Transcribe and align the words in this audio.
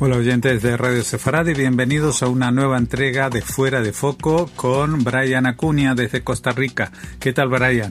Hola 0.00 0.16
oyentes 0.16 0.62
de 0.62 0.76
Radio 0.76 1.02
Sefarad 1.02 1.48
y 1.48 1.54
bienvenidos 1.54 2.22
a 2.22 2.28
una 2.28 2.52
nueva 2.52 2.78
entrega 2.78 3.30
de 3.30 3.42
Fuera 3.42 3.80
de 3.82 3.92
Foco 3.92 4.48
con 4.54 5.02
Brian 5.02 5.44
Acuña 5.44 5.96
desde 5.96 6.22
Costa 6.22 6.52
Rica. 6.52 6.92
¿Qué 7.18 7.32
tal 7.32 7.48
Brian? 7.48 7.90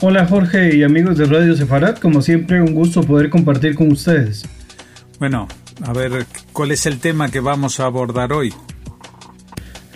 Hola 0.00 0.26
Jorge 0.26 0.76
y 0.76 0.84
amigos 0.84 1.18
de 1.18 1.24
Radio 1.24 1.56
Sefarad, 1.56 1.96
como 1.96 2.22
siempre 2.22 2.62
un 2.62 2.72
gusto 2.72 3.02
poder 3.02 3.30
compartir 3.30 3.74
con 3.74 3.90
ustedes. 3.90 4.44
Bueno, 5.18 5.48
a 5.82 5.92
ver, 5.92 6.24
¿cuál 6.52 6.70
es 6.70 6.86
el 6.86 7.00
tema 7.00 7.32
que 7.32 7.40
vamos 7.40 7.80
a 7.80 7.86
abordar 7.86 8.32
hoy? 8.32 8.54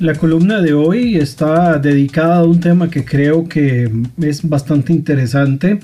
La 0.00 0.16
columna 0.16 0.60
de 0.60 0.72
hoy 0.72 1.18
está 1.18 1.78
dedicada 1.78 2.38
a 2.38 2.44
un 2.44 2.58
tema 2.58 2.90
que 2.90 3.04
creo 3.04 3.48
que 3.48 3.88
es 4.20 4.48
bastante 4.48 4.92
interesante 4.92 5.78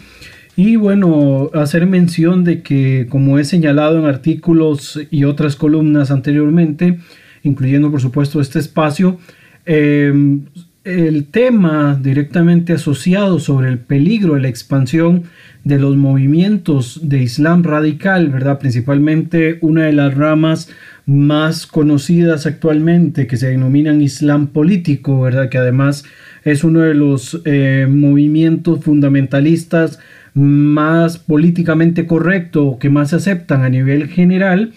y 0.59 0.75
bueno, 0.75 1.53
hacer 1.55 1.87
mención 1.87 2.43
de 2.43 2.63
que 2.63 3.07
como 3.09 3.39
he 3.39 3.45
señalado 3.45 3.97
en 3.97 4.07
artículos 4.07 4.99
y 5.09 5.23
otras 5.23 5.55
columnas 5.55 6.11
anteriormente, 6.11 6.99
incluyendo 7.45 7.93
por 7.93 8.01
supuesto 8.01 8.41
este 8.41 8.59
espacio, 8.59 9.21
em, 9.67 10.47
el 10.83 11.27
tema 11.27 11.97
directamente 12.03 12.73
asociado 12.73 13.39
sobre 13.39 13.69
el 13.69 13.79
peligro 13.79 14.35
de 14.35 14.41
la 14.41 14.49
expansión 14.49 15.23
de 15.63 15.79
los 15.79 15.97
movimientos 15.97 17.09
de 17.09 17.23
Islam 17.23 17.63
radical, 17.63 18.29
¿verdad? 18.29 18.59
Principalmente 18.59 19.59
una 19.61 19.85
de 19.85 19.93
las 19.93 20.13
ramas 20.17 20.71
más 21.07 21.69
conocidas 21.69 22.47
actualmente 22.47 23.29
que 23.29 23.37
se 23.37 23.47
denominan 23.47 24.03
Islam 24.03 24.49
político, 24.49 25.21
¿verdad? 25.21 25.51
Que 25.51 25.59
además 25.59 26.05
es 26.43 26.65
uno 26.65 26.81
de 26.81 26.95
los 26.95 27.41
eh, 27.45 27.87
movimientos 27.89 28.83
fundamentalistas 28.83 30.01
más 30.39 31.19
políticamente 31.19 32.07
correcto 32.07 32.79
que 32.81 32.91
más 32.91 33.11
se 33.11 33.17
aceptan 33.17 33.63
a 33.63 33.69
nivel 33.69 34.09
general, 34.09 34.73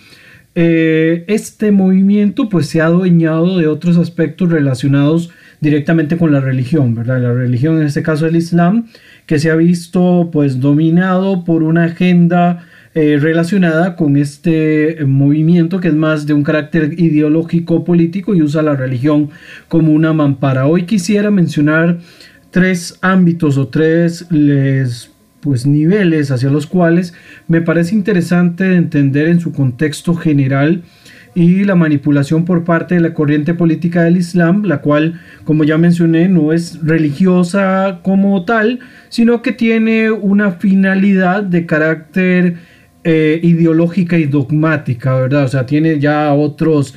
eh, 0.55 1.23
este 1.27 1.71
movimiento 1.71 2.49
pues 2.49 2.67
se 2.67 2.81
ha 2.81 2.87
adueñado 2.87 3.57
de 3.57 3.67
otros 3.67 3.97
aspectos 3.97 4.49
relacionados 4.49 5.29
directamente 5.61 6.17
con 6.17 6.31
la 6.31 6.41
religión, 6.41 6.95
¿verdad? 6.95 7.21
La 7.21 7.33
religión 7.33 7.79
en 7.79 7.87
este 7.87 8.01
caso 8.01 8.25
el 8.25 8.35
Islam, 8.35 8.87
que 9.27 9.39
se 9.39 9.51
ha 9.51 9.55
visto 9.55 10.29
pues 10.33 10.59
dominado 10.59 11.45
por 11.45 11.63
una 11.63 11.85
agenda 11.85 12.65
eh, 12.95 13.17
relacionada 13.21 13.95
con 13.95 14.17
este 14.17 14.97
movimiento 15.05 15.79
que 15.79 15.89
es 15.89 15.93
más 15.93 16.25
de 16.25 16.33
un 16.33 16.43
carácter 16.43 16.99
ideológico 16.99 17.85
político 17.85 18.33
y 18.35 18.41
usa 18.41 18.63
la 18.63 18.75
religión 18.75 19.29
como 19.69 19.93
una 19.93 20.11
mampara. 20.11 20.65
Hoy 20.65 20.83
quisiera 20.83 21.31
mencionar 21.31 21.99
tres 22.49 22.97
ámbitos 23.01 23.57
o 23.57 23.67
tres 23.67 24.25
les 24.31 25.10
pues 25.41 25.65
niveles 25.65 26.31
hacia 26.31 26.49
los 26.49 26.67
cuales 26.67 27.13
me 27.47 27.61
parece 27.61 27.95
interesante 27.95 28.75
entender 28.75 29.27
en 29.27 29.39
su 29.39 29.51
contexto 29.51 30.15
general 30.15 30.83
y 31.33 31.63
la 31.63 31.75
manipulación 31.75 32.45
por 32.45 32.63
parte 32.63 32.95
de 32.95 33.01
la 33.01 33.13
corriente 33.13 33.53
política 33.53 34.03
del 34.03 34.17
Islam, 34.17 34.63
la 34.65 34.81
cual, 34.81 35.21
como 35.45 35.63
ya 35.63 35.77
mencioné, 35.77 36.27
no 36.27 36.51
es 36.51 36.79
religiosa 36.83 37.99
como 38.03 38.43
tal, 38.43 38.79
sino 39.09 39.41
que 39.41 39.53
tiene 39.53 40.11
una 40.11 40.51
finalidad 40.51 41.43
de 41.43 41.65
carácter 41.65 42.57
eh, 43.03 43.39
ideológica 43.41 44.17
y 44.17 44.25
dogmática, 44.25 45.15
¿verdad? 45.15 45.45
O 45.45 45.47
sea, 45.47 45.65
tiene 45.65 45.99
ya 45.99 46.33
otros 46.33 46.95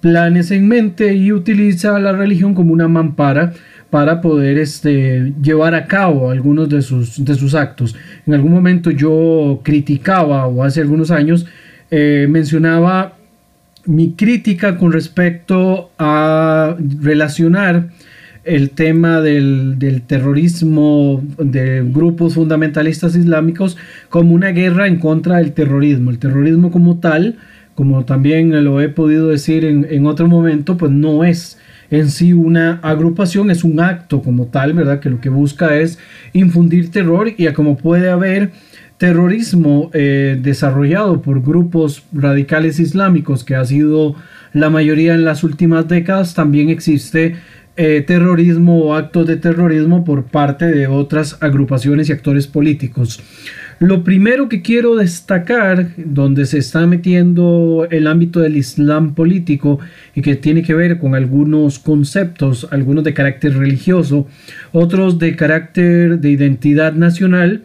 planes 0.00 0.50
en 0.50 0.68
mente 0.68 1.14
y 1.14 1.32
utiliza 1.32 1.98
la 1.98 2.12
religión 2.12 2.54
como 2.54 2.72
una 2.72 2.88
mampara 2.88 3.52
para 3.90 4.20
poder 4.20 4.58
este, 4.58 5.32
llevar 5.40 5.74
a 5.74 5.86
cabo 5.86 6.30
algunos 6.30 6.68
de 6.68 6.82
sus, 6.82 7.54
actos. 7.54 7.94
En 8.26 8.34
algún 8.34 8.52
momento 8.52 8.90
yo 8.90 9.60
criticaba, 9.62 10.46
o 10.46 10.64
hace 10.64 10.80
algunos 10.80 11.10
años, 11.10 11.46
eh, 11.90 12.26
mencionaba 12.28 13.16
mi 13.84 14.12
crítica 14.12 14.76
con 14.76 14.92
respecto 14.92 15.90
a 15.98 16.76
relacionar 17.00 17.90
el 18.44 18.70
tema 18.70 19.20
del, 19.20 19.78
del, 19.78 20.02
terrorismo 20.02 21.22
de 21.38 21.84
grupos 21.84 22.34
fundamentalistas 22.34 23.16
islámicos 23.16 23.76
como 24.08 24.34
una 24.34 24.50
guerra 24.50 24.86
en 24.86 24.98
contra 24.98 25.38
del 25.38 25.52
terrorismo. 25.52 26.10
El 26.10 26.18
terrorismo 26.18 26.70
como 26.70 26.98
tal, 26.98 27.38
como 27.74 28.04
también 28.04 28.64
lo 28.64 28.80
he 28.80 28.88
podido 28.88 29.28
decir 29.28 29.64
en, 29.64 29.86
en 29.90 30.06
otro 30.06 30.28
momento, 30.28 30.76
pues 30.76 30.92
no 30.92 31.24
es 31.24 31.58
en 31.90 32.10
sí 32.10 32.32
una 32.32 32.80
agrupación, 32.82 33.50
es 33.50 33.64
un 33.64 33.80
acto 33.80 34.22
como 34.22 34.46
tal, 34.46 34.72
¿verdad? 34.72 35.00
Que 35.00 35.10
lo 35.10 35.20
que 35.20 35.28
busca 35.28 35.76
es 35.76 35.98
infundir 36.32 36.90
terror 36.90 37.32
y 37.36 37.46
a 37.46 37.54
como 37.54 37.76
puede 37.76 38.10
haber 38.10 38.52
terrorismo 38.98 39.90
eh, 39.92 40.38
desarrollado 40.40 41.20
por 41.20 41.42
grupos 41.42 42.04
radicales 42.12 42.80
islámicos 42.80 43.44
que 43.44 43.54
ha 43.54 43.64
sido 43.64 44.16
la 44.52 44.70
mayoría 44.70 45.14
en 45.14 45.24
las 45.24 45.44
últimas 45.44 45.86
décadas, 45.86 46.34
también 46.34 46.70
existe 46.70 47.36
eh, 47.76 48.02
terrorismo 48.06 48.78
o 48.80 48.94
actos 48.94 49.26
de 49.26 49.36
terrorismo 49.36 50.04
por 50.04 50.24
parte 50.24 50.66
de 50.66 50.86
otras 50.86 51.36
agrupaciones 51.42 52.08
y 52.08 52.12
actores 52.12 52.46
políticos. 52.46 53.22
Lo 53.78 54.04
primero 54.04 54.48
que 54.48 54.62
quiero 54.62 54.96
destacar, 54.96 55.88
donde 55.98 56.46
se 56.46 56.56
está 56.56 56.86
metiendo 56.86 57.86
el 57.90 58.06
ámbito 58.06 58.40
del 58.40 58.56
Islam 58.56 59.14
político 59.14 59.78
y 60.14 60.22
que 60.22 60.36
tiene 60.36 60.62
que 60.62 60.72
ver 60.72 60.98
con 60.98 61.14
algunos 61.14 61.78
conceptos, 61.78 62.66
algunos 62.70 63.04
de 63.04 63.12
carácter 63.12 63.58
religioso, 63.58 64.26
otros 64.72 65.18
de 65.18 65.36
carácter 65.36 66.20
de 66.20 66.30
identidad 66.30 66.94
nacional, 66.94 67.64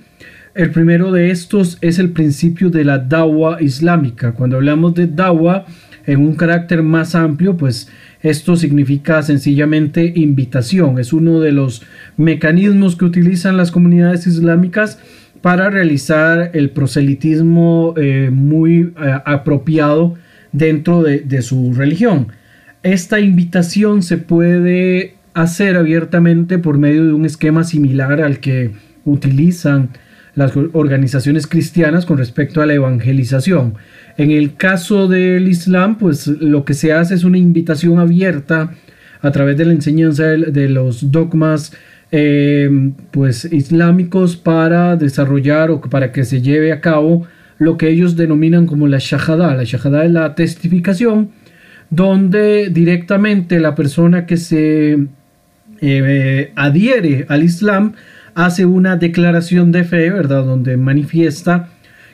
el 0.53 0.71
primero 0.71 1.13
de 1.13 1.31
estos 1.31 1.77
es 1.79 1.97
el 1.97 2.09
principio 2.09 2.69
de 2.69 2.83
la 2.83 2.97
dawa 2.97 3.61
islámica. 3.61 4.33
Cuando 4.33 4.57
hablamos 4.57 4.93
de 4.93 5.07
dawa 5.07 5.65
en 6.05 6.19
un 6.19 6.35
carácter 6.35 6.83
más 6.83 7.15
amplio, 7.15 7.55
pues 7.55 7.89
esto 8.23 8.55
significa 8.55 9.21
sencillamente 9.23 10.13
invitación. 10.15 10.99
Es 10.99 11.13
uno 11.13 11.39
de 11.39 11.51
los 11.51 11.83
mecanismos 12.17 12.95
que 12.95 13.05
utilizan 13.05 13.57
las 13.57 13.71
comunidades 13.71 14.27
islámicas 14.27 14.99
para 15.41 15.69
realizar 15.69 16.51
el 16.53 16.69
proselitismo 16.69 17.95
eh, 17.97 18.29
muy 18.31 18.93
eh, 19.01 19.19
apropiado 19.25 20.15
dentro 20.51 21.01
de, 21.01 21.19
de 21.19 21.41
su 21.41 21.73
religión. 21.73 22.27
Esta 22.83 23.19
invitación 23.19 24.03
se 24.03 24.17
puede 24.17 25.15
hacer 25.33 25.77
abiertamente 25.77 26.59
por 26.59 26.77
medio 26.77 27.05
de 27.05 27.13
un 27.13 27.25
esquema 27.25 27.63
similar 27.63 28.21
al 28.21 28.39
que 28.39 28.71
utilizan 29.05 29.89
las 30.35 30.53
organizaciones 30.55 31.47
cristianas 31.47 32.05
con 32.05 32.17
respecto 32.17 32.61
a 32.61 32.65
la 32.65 32.73
evangelización. 32.73 33.75
En 34.17 34.31
el 34.31 34.55
caso 34.55 35.07
del 35.07 35.47
Islam, 35.47 35.97
pues 35.97 36.27
lo 36.27 36.63
que 36.63 36.73
se 36.73 36.93
hace 36.93 37.15
es 37.15 37.23
una 37.23 37.37
invitación 37.37 37.99
abierta 37.99 38.71
a 39.21 39.31
través 39.31 39.57
de 39.57 39.65
la 39.65 39.73
enseñanza 39.73 40.23
de 40.23 40.69
los 40.69 41.11
dogmas 41.11 41.73
eh, 42.11 42.69
pues 43.11 43.45
islámicos 43.45 44.35
para 44.35 44.95
desarrollar 44.95 45.71
o 45.71 45.81
para 45.81 46.11
que 46.11 46.25
se 46.25 46.41
lleve 46.41 46.71
a 46.71 46.81
cabo 46.81 47.27
lo 47.57 47.77
que 47.77 47.89
ellos 47.89 48.15
denominan 48.15 48.65
como 48.65 48.87
la 48.87 48.97
shahada. 48.99 49.55
La 49.55 49.63
shahada 49.63 50.03
es 50.03 50.11
la 50.11 50.35
testificación 50.35 51.29
donde 51.89 52.69
directamente 52.69 53.59
la 53.59 53.75
persona 53.75 54.25
que 54.25 54.37
se 54.37 54.97
eh, 55.81 56.51
adhiere 56.55 57.25
al 57.29 57.43
Islam 57.43 57.93
hace 58.35 58.65
una 58.65 58.97
declaración 58.97 59.71
de 59.71 59.83
fe, 59.83 60.09
¿verdad? 60.09 60.45
Donde 60.45 60.77
manifiesta 60.77 61.69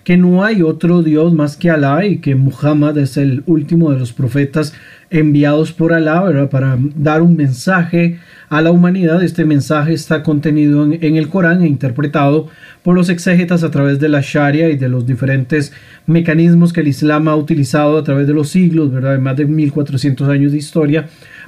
que 0.08 0.16
no 0.16 0.46
hay 0.46 0.62
otro 0.62 1.04
Dios 1.04 1.34
más 1.34 1.58
que 1.58 1.70
Alá 1.70 2.06
y 2.06 2.20
que 2.20 2.34
Muhammad 2.34 2.98
es 2.98 3.18
el 3.18 3.44
último 3.46 3.92
de 3.92 4.00
los 4.00 4.14
profetas 4.14 4.74
enviados 5.10 5.74
por 5.74 5.92
Alá 5.92 6.24
¿verdad? 6.24 6.50
para 6.50 6.78
dar 6.96 7.22
un 7.22 7.36
mensaje 7.36 8.18
a 8.48 8.62
la 8.62 8.72
humanidad. 8.72 9.22
Este 9.22 9.44
mensaje 9.44 9.92
está 9.92 10.24
contenido 10.24 10.86
en, 10.86 11.18
el 11.18 11.28
Corán 11.28 11.62
e 11.62 11.68
interpretado 11.68 12.48
por 12.84 12.96
los 12.96 13.10
exégetas 13.10 13.66
a 13.66 13.70
través 13.70 14.00
de 14.00 14.08
la 14.08 14.22
Sharia 14.22 14.70
y 14.70 14.78
de 14.78 14.88
los 14.88 15.06
diferentes 15.06 15.74
mecanismos 16.06 16.72
que 16.72 16.80
el 16.80 16.88
Islam 16.88 17.28
ha 17.28 17.36
utilizado 17.36 17.98
a 17.98 18.06
través 18.06 18.28
de 18.28 18.34
los 18.34 18.48
siglos, 18.48 18.94
¿verdad? 18.94 19.20
más 19.20 19.36
de 19.36 19.44
1400 19.44 20.30
años 20.30 20.54
de 20.54 20.58
historia 20.58 21.08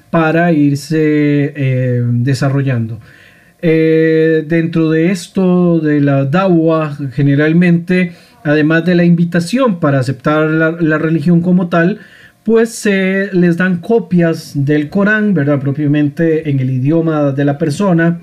para 0.10 0.52
irse 0.52 1.54
eh, 1.56 2.04
desarrollando. 2.06 3.00
Eh, 3.62 4.46
dentro 4.48 4.90
de 4.90 5.12
esto 5.12 5.80
de 5.80 6.00
la 6.00 6.24
dawa, 6.24 6.98
generalmente 7.12 8.14
además 8.44 8.86
de 8.86 8.96
la 8.96 9.04
invitación 9.04 9.80
para 9.82 10.00
aceptar 10.00 10.50
la, 10.50 10.98
religión 10.98 11.42
como 11.42 11.68
tal, 11.68 12.00
pues 12.44 12.70
se 12.70 13.30
les 13.34 13.58
dan 13.58 13.78
copias 13.80 14.54
del 14.56 14.90
Corán, 14.90 15.34
¿verdad? 15.34 15.60
Propiamente 15.60 16.50
en 16.50 16.60
el 16.60 16.70
idioma 16.70 17.34
de 17.34 17.46
la 17.46 17.58
persona, 17.58 18.22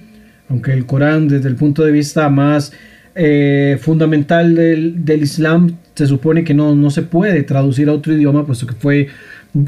aunque 0.48 0.72
el 0.72 0.86
Corán 0.86 1.28
desde 1.28 1.48
el 1.48 1.56
punto 1.56 1.84
de 1.84 1.92
vista 1.92 2.28
más 2.30 2.72
eh, 3.14 3.78
fundamental 3.80 4.54
del, 4.54 5.22
Islam 5.22 5.76
se 5.94 6.06
supone 6.06 6.44
que 6.44 6.54
no, 6.54 6.74
no 6.74 6.90
se 6.90 7.02
puede 7.02 7.42
traducir 7.42 7.88
a 7.88 7.92
otro 7.92 8.12
idioma, 8.14 8.46
puesto 8.46 8.66
que 8.66 8.74
fue 8.74 9.08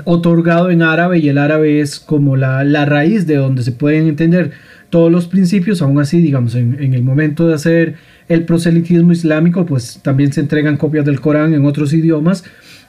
otorgado 0.04 0.70
en 0.70 0.82
árabe 0.82 1.18
y 1.18 1.28
el 1.28 1.38
árabe 1.38 1.80
es 1.80 1.98
como 1.98 2.36
la, 2.36 2.64
la 2.64 2.84
raíz 2.84 3.26
de 3.26 3.36
donde 3.36 3.62
se 3.62 3.72
pueden 3.72 4.06
entender 4.06 4.52
todos 4.90 5.12
los 5.12 5.26
principios, 5.26 5.82
aún 5.82 6.00
así, 6.00 6.20
digamos, 6.20 6.54
en, 6.54 6.94
el 6.94 7.02
momento 7.02 7.46
de 7.46 7.54
hacer 7.54 7.94
el 8.28 8.44
proselitismo 8.44 9.12
islámico, 9.12 9.66
pues 9.66 10.00
también 10.02 10.32
se 10.32 10.40
entregan 10.40 10.76
copias 10.76 11.04
del 11.04 11.20
Corán 11.20 11.54
en 11.54 11.64
otros 11.64 11.92
idiomas 11.92 12.44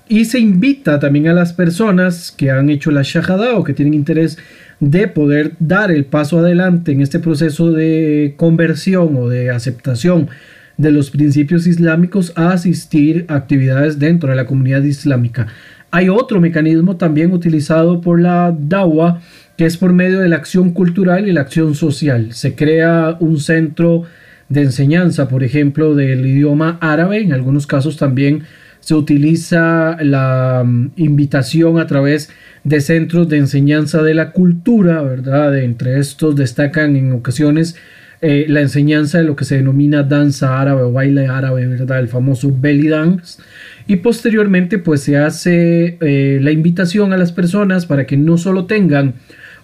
y 0.07 0.25
se 0.25 0.39
invita 0.39 0.99
también 0.99 1.27
a 1.27 1.33
las 1.33 1.53
personas 1.53 2.31
que 2.31 2.51
han 2.51 2.69
hecho 2.69 2.91
la 2.91 3.03
shahada 3.03 3.55
o 3.55 3.63
que 3.63 3.73
tienen 3.73 3.93
interés 3.93 4.37
de 4.79 5.07
poder 5.07 5.53
dar 5.59 5.91
el 5.91 6.05
paso 6.05 6.39
adelante 6.39 6.91
en 6.91 7.01
este 7.01 7.19
proceso 7.19 7.71
de 7.71 8.33
conversión 8.37 9.15
o 9.17 9.27
de 9.27 9.49
aceptación 9.51 10.29
de 10.77 10.91
los 10.91 11.11
principios 11.11 11.67
islámicos 11.67 12.31
a 12.35 12.51
asistir 12.53 13.25
a 13.27 13.35
actividades 13.35 13.99
dentro 13.99 14.29
de 14.29 14.37
la 14.37 14.45
comunidad 14.45 14.81
islámica. 14.83 15.47
Hay 15.91 16.07
otro 16.07 16.39
mecanismo 16.39 16.95
también 16.95 17.33
utilizado 17.33 17.99
por 17.99 18.21
la 18.21 18.55
DAWA 18.57 19.21
que 19.59 19.65
es 19.65 19.75
por 19.75 19.91
medio 19.91 20.21
de 20.21 20.29
la 20.29 20.37
acción 20.37 20.71
cultural 20.71 21.27
y 21.27 21.33
la 21.33 21.41
acción 21.41 21.75
social. 21.75 22.31
Se 22.31 22.55
crea 22.55 23.17
un 23.19 23.41
centro 23.41 24.05
de 24.47 24.61
enseñanza, 24.61 25.27
por 25.27 25.43
ejemplo, 25.43 25.95
del 25.95 26.25
idioma 26.25 26.77
árabe. 26.79 27.19
En 27.19 27.33
algunos 27.33 27.67
casos 27.67 27.97
también 27.97 28.43
se 28.79 28.95
utiliza 28.95 29.97
la 30.01 30.63
mm, 30.65 30.91
invitación 30.95 31.77
a 31.77 31.87
través 31.87 32.29
de 32.63 32.79
centros 32.79 33.27
de 33.27 33.35
enseñanza 33.35 34.01
de 34.01 34.13
la 34.13 34.31
cultura, 34.31 35.01
¿verdad? 35.01 35.59
Entre 35.59 35.99
estos 35.99 36.37
destacan 36.37 36.95
en 36.95 37.11
ocasiones 37.11 37.75
eh, 38.21 38.45
la 38.47 38.61
enseñanza 38.61 39.17
de 39.17 39.25
lo 39.25 39.35
que 39.35 39.43
se 39.43 39.57
denomina 39.57 40.03
danza 40.03 40.61
árabe 40.61 40.83
o 40.83 40.93
baile 40.93 41.27
árabe, 41.27 41.67
¿verdad? 41.67 41.99
El 41.99 42.07
famoso 42.07 42.49
belly 42.57 42.87
dance. 42.87 43.41
Y 43.87 43.97
posteriormente 43.97 44.77
pues 44.77 45.01
se 45.01 45.17
hace 45.17 45.97
eh, 45.99 46.39
la 46.41 46.51
invitación 46.51 47.11
a 47.11 47.17
las 47.17 47.33
personas 47.33 47.85
para 47.85 48.05
que 48.05 48.15
no 48.15 48.37
solo 48.37 48.65
tengan 48.65 49.15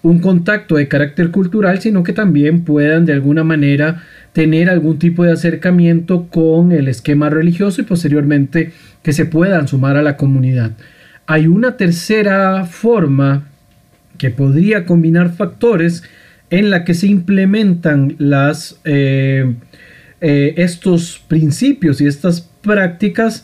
un 0.05 0.19
contacto 0.19 0.75
de 0.75 0.87
carácter 0.87 1.31
cultural, 1.31 1.81
sino 1.81 2.03
que 2.03 2.13
también 2.13 2.63
puedan 2.63 3.05
de 3.05 3.13
alguna 3.13 3.43
manera 3.43 4.03
tener 4.33 4.69
algún 4.69 4.99
tipo 4.99 5.23
de 5.23 5.31
acercamiento 5.31 6.27
con 6.27 6.71
el 6.71 6.87
esquema 6.87 7.31
religioso 7.31 7.81
y 7.81 7.85
posteriormente 7.85 8.71
que 9.01 9.13
se 9.13 9.25
puedan 9.25 9.67
sumar 9.67 9.97
a 9.97 10.03
la 10.03 10.15
comunidad. 10.15 10.73
Hay 11.25 11.47
una 11.47 11.75
tercera 11.75 12.65
forma 12.65 13.47
que 14.19 14.29
podría 14.29 14.85
combinar 14.85 15.31
factores 15.31 16.03
en 16.51 16.69
la 16.69 16.83
que 16.83 16.93
se 16.93 17.07
implementan 17.07 18.15
eh, 18.83 19.55
eh, 20.21 20.53
estos 20.57 21.19
principios 21.27 21.99
y 21.99 22.05
estas 22.05 22.41
prácticas 22.41 23.43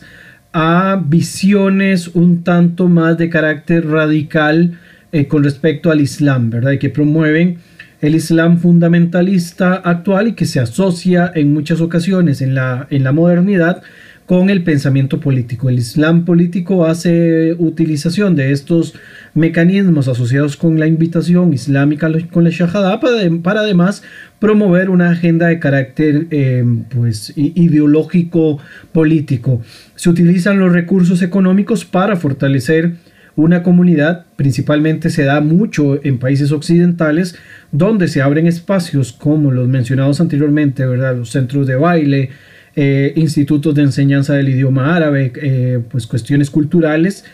a 0.52 1.02
visiones 1.04 2.06
un 2.06 2.44
tanto 2.44 2.88
más 2.88 3.18
de 3.18 3.30
carácter 3.30 3.88
radical 3.88 4.78
eh, 5.12 5.26
con 5.26 5.44
respecto 5.44 5.90
al 5.90 6.00
Islam, 6.00 6.50
¿verdad? 6.50 6.72
Y 6.72 6.78
que 6.78 6.90
promueven 6.90 7.58
el 8.00 8.16
Islam 8.16 8.58
fundamentalista 8.58 9.74
actual 9.74 10.28
y 10.28 10.32
que 10.32 10.46
se 10.46 10.58
asocia 10.58 11.30
en 11.34 11.52
muchas 11.52 11.80
ocasiones 11.80 12.40
en 12.40 12.54
la, 12.54 12.86
en 12.90 13.04
la 13.04 13.12
modernidad 13.12 13.82
con 14.26 14.50
el 14.50 14.62
pensamiento 14.64 15.20
político. 15.20 15.68
El 15.68 15.78
Islam 15.78 16.24
político 16.24 16.86
hace 16.86 17.54
utilización 17.58 18.34
de 18.34 18.52
estos 18.52 18.94
mecanismos 19.34 20.08
asociados 20.08 20.56
con 20.56 20.78
la 20.78 20.86
invitación 20.86 21.52
islámica 21.52 22.10
con 22.30 22.44
la 22.44 22.50
Shahada 22.50 22.98
para, 22.98 23.60
además 23.60 24.02
promover 24.38 24.90
una 24.90 25.10
agenda 25.10 25.48
de 25.48 25.58
carácter 25.58 26.28
eh, 26.30 26.64
pues, 26.88 27.32
ideológico 27.36 28.58
político. 28.92 29.60
Se 29.96 30.08
utilizan 30.08 30.58
los 30.58 30.72
recursos 30.72 31.22
económicos 31.22 31.84
para 31.84 32.16
fortalecer 32.16 32.94
una 33.36 33.62
comunidad, 33.62 34.26
principalmente 34.36 35.10
se 35.10 35.24
da 35.24 35.40
mucho 35.40 36.04
en 36.04 36.18
países 36.18 36.52
occidentales, 36.52 37.36
donde 37.70 38.08
se 38.08 38.22
abren 38.22 38.46
espacios 38.46 39.12
como 39.12 39.50
los 39.50 39.68
mencionados 39.68 40.20
anteriormente, 40.20 40.86
¿verdad? 40.86 41.16
Los 41.16 41.30
centros 41.30 41.66
de 41.66 41.76
baile, 41.76 42.30
eh, 42.76 43.12
institutos 43.16 43.74
de 43.74 43.82
enseñanza 43.82 44.34
del 44.34 44.48
idioma 44.48 44.94
árabe, 44.94 45.32
eh, 45.36 45.80
pues 45.90 46.06
cuestiones 46.06 46.50
culturales 46.50 47.24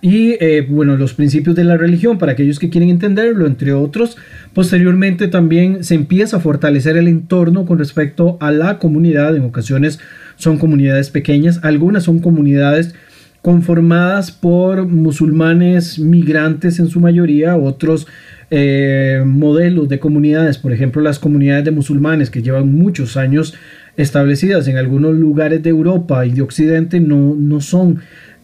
y 0.00 0.36
eh, 0.40 0.64
bueno, 0.68 0.96
los 0.96 1.14
principios 1.14 1.56
de 1.56 1.64
la 1.64 1.76
religión 1.76 2.18
para 2.18 2.32
aquellos 2.32 2.58
que 2.58 2.70
quieren 2.70 2.88
entenderlo, 2.88 3.46
entre 3.46 3.72
otros. 3.72 4.16
Posteriormente 4.54 5.28
también 5.28 5.82
se 5.82 5.94
empieza 5.94 6.36
a 6.36 6.40
fortalecer 6.40 6.96
el 6.96 7.08
entorno 7.08 7.66
con 7.66 7.78
respecto 7.78 8.36
a 8.40 8.52
la 8.52 8.78
comunidad, 8.78 9.34
en 9.36 9.42
ocasiones 9.42 9.98
son 10.36 10.58
comunidades 10.58 11.10
pequeñas, 11.10 11.60
algunas 11.64 12.04
son 12.04 12.20
comunidades 12.20 12.94
conformadas 13.42 14.32
por 14.32 14.86
musulmanes 14.86 15.98
migrantes 15.98 16.78
en 16.78 16.88
su 16.88 17.00
mayoría, 17.00 17.56
otros 17.56 18.06
eh, 18.50 19.22
modelos 19.26 19.88
de 19.88 19.98
comunidades, 19.98 20.58
por 20.58 20.72
ejemplo 20.72 21.02
las 21.02 21.18
comunidades 21.18 21.64
de 21.64 21.70
musulmanes 21.70 22.30
que 22.30 22.42
llevan 22.42 22.72
muchos 22.72 23.16
años 23.16 23.54
establecidas 23.96 24.68
en 24.68 24.76
algunos 24.76 25.14
lugares 25.14 25.62
de 25.62 25.70
Europa 25.70 26.24
y 26.24 26.30
de 26.30 26.42
Occidente 26.42 27.00
no, 27.00 27.34
no 27.34 27.60
son 27.60 28.00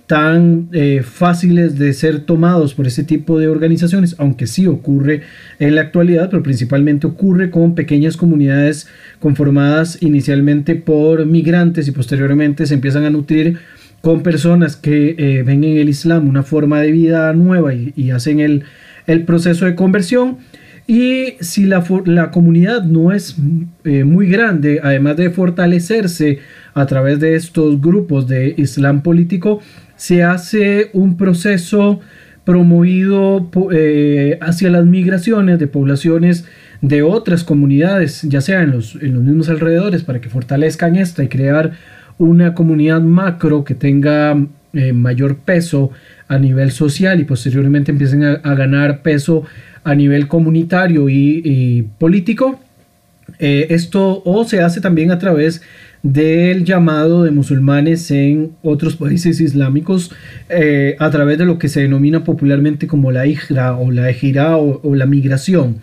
tan 0.06 0.68
eh, 0.72 1.02
fáciles 1.02 1.78
de 1.78 1.92
ser 1.94 2.20
tomados 2.20 2.74
por 2.74 2.86
ese 2.86 3.04
tipo 3.04 3.38
de 3.38 3.48
organizaciones, 3.48 4.16
aunque 4.18 4.46
sí 4.46 4.66
ocurre 4.66 5.22
en 5.58 5.74
la 5.74 5.80
actualidad, 5.80 6.28
pero 6.28 6.42
principalmente 6.42 7.06
ocurre 7.06 7.50
con 7.50 7.74
pequeñas 7.74 8.16
comunidades 8.18 8.86
conformadas 9.18 10.02
inicialmente 10.02 10.74
por 10.74 11.24
migrantes 11.24 11.88
y 11.88 11.92
posteriormente 11.92 12.66
se 12.66 12.74
empiezan 12.74 13.04
a 13.04 13.10
nutrir 13.10 13.58
con 14.04 14.22
personas 14.22 14.76
que 14.76 15.14
eh, 15.16 15.42
ven 15.44 15.64
en 15.64 15.78
el 15.78 15.88
Islam 15.88 16.28
una 16.28 16.42
forma 16.42 16.78
de 16.82 16.92
vida 16.92 17.32
nueva 17.32 17.72
y, 17.72 18.10
hacen 18.10 18.38
el, 18.38 19.24
proceso 19.24 19.64
de 19.64 19.74
conversión. 19.74 20.36
Y 20.86 21.36
si 21.40 21.64
la, 21.64 21.82
la 22.04 22.30
comunidad 22.30 22.84
no 22.84 23.12
es 23.12 23.36
eh, 23.84 24.04
muy 24.04 24.28
grande, 24.28 24.78
además 24.82 25.16
de 25.16 25.30
fortalecerse 25.30 26.40
a 26.74 26.84
través 26.84 27.18
de 27.18 27.34
estos 27.34 27.80
grupos 27.80 28.28
de 28.28 28.54
Islam 28.58 29.02
político, 29.02 29.60
se 29.96 30.22
hace 30.22 30.90
un 30.92 31.16
proceso 31.16 32.00
promovido 32.44 33.50
eh, 33.72 34.36
hacia 34.42 34.68
las 34.68 34.84
migraciones 34.84 35.58
de 35.58 35.66
poblaciones 35.66 36.44
de 36.82 37.02
otras 37.02 37.42
comunidades, 37.42 38.20
ya 38.20 38.42
sea 38.42 38.62
en 38.62 38.72
los, 38.72 38.96
en 38.96 39.14
los 39.14 39.22
mismos 39.22 39.48
alrededores, 39.48 40.02
para 40.02 40.20
que 40.20 40.28
fortalezcan 40.28 40.96
esta 40.96 41.24
y 41.24 41.28
crear 41.28 41.72
una 42.18 42.54
comunidad 42.54 43.00
macro 43.00 43.64
que 43.64 43.74
tenga 43.74 44.36
eh, 44.72 44.92
mayor 44.92 45.36
peso 45.36 45.92
a 46.26 46.36
nivel 46.36 46.72
social 46.72 47.20
y 47.20 47.24
posteriormente 47.24 47.92
empiecen 47.92 48.24
a, 48.24 48.54
ganar 48.54 49.02
peso 49.02 49.44
a 49.84 49.94
nivel 49.94 50.26
comunitario 50.26 51.08
y, 51.08 51.86
político. 51.98 52.58
Eh, 53.38 53.68
esto 53.70 54.20
o 54.24 54.44
se 54.44 54.60
hace 54.62 54.80
también 54.80 55.12
a 55.12 55.18
través 55.18 55.62
del 56.02 56.64
llamado 56.64 57.22
de 57.22 57.30
musulmanes 57.30 58.10
en 58.10 58.50
otros 58.62 58.96
países 58.96 59.40
islámicos 59.40 60.12
eh, 60.50 60.96
a 60.98 61.10
través 61.10 61.38
de 61.38 61.46
lo 61.46 61.58
que 61.58 61.68
se 61.68 61.80
denomina 61.80 62.24
popularmente 62.24 62.86
como 62.86 63.12
la 63.12 63.26
hijra 63.26 63.76
o 63.76 63.90
la 63.90 64.10
ejira 64.10 64.56
o, 64.56 64.94
la 64.94 65.06
migración, 65.06 65.78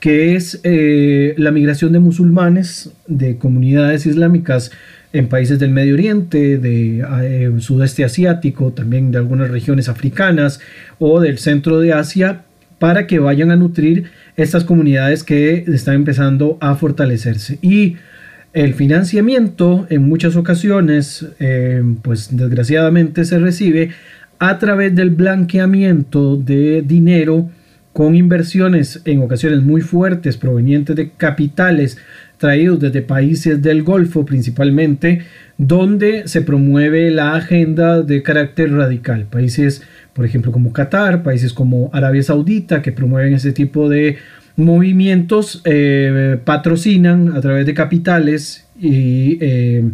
que 0.00 0.34
es 0.34 0.60
la 0.64 1.50
migración 1.52 1.92
de 1.92 2.00
musulmanes 2.00 2.90
de 3.06 3.38
comunidades 3.38 4.04
islámicas 4.04 4.72
en 5.12 5.28
países 5.28 5.58
del 5.58 5.70
Medio 5.70 5.94
Oriente, 5.94 6.58
de 6.58 7.04
eh, 7.22 7.50
sudeste 7.58 8.04
asiático, 8.04 8.72
también 8.72 9.10
de 9.10 9.18
algunas 9.18 9.50
regiones 9.50 9.88
africanas 9.88 10.60
o 10.98 11.20
del 11.20 11.38
centro 11.38 11.80
de 11.80 11.92
Asia, 11.92 12.42
para 12.78 13.06
que 13.06 13.18
vayan 13.18 13.50
a 13.50 13.56
nutrir 13.56 14.10
estas 14.36 14.64
comunidades 14.64 15.22
que 15.22 15.64
están 15.68 15.94
empezando 15.94 16.58
a 16.60 16.74
fortalecerse. 16.74 17.58
Y 17.62 17.96
el 18.52 18.74
financiamiento 18.74 19.86
en 19.88 20.02
muchas 20.02 20.36
ocasiones, 20.36 21.26
eh, 21.38 21.82
pues 22.02 22.36
desgraciadamente 22.36 23.24
se 23.24 23.38
recibe 23.38 23.90
a 24.38 24.58
través 24.58 24.94
del 24.94 25.10
blanqueamiento 25.10 26.36
de 26.36 26.82
dinero 26.82 27.50
con 27.92 28.14
inversiones 28.14 29.00
en 29.04 29.22
ocasiones 29.22 29.62
muy 29.62 29.82
fuertes 29.82 30.36
provenientes 30.36 30.96
de 30.96 31.10
capitales 31.10 31.98
traídos 32.42 32.80
desde 32.80 33.02
países 33.02 33.62
del 33.62 33.84
Golfo 33.84 34.24
principalmente, 34.24 35.22
donde 35.58 36.26
se 36.26 36.42
promueve 36.42 37.12
la 37.12 37.36
agenda 37.36 38.02
de 38.02 38.20
carácter 38.24 38.72
radical. 38.72 39.26
Países, 39.26 39.84
por 40.12 40.24
ejemplo, 40.24 40.50
como 40.50 40.72
Qatar, 40.72 41.22
países 41.22 41.52
como 41.52 41.88
Arabia 41.92 42.24
Saudita, 42.24 42.82
que 42.82 42.90
promueven 42.90 43.32
ese 43.34 43.52
tipo 43.52 43.88
de 43.88 44.16
movimientos, 44.56 45.62
eh, 45.64 46.36
patrocinan 46.44 47.32
a 47.36 47.40
través 47.40 47.64
de 47.64 47.74
capitales 47.74 48.66
y 48.76 49.38
eh, 49.40 49.84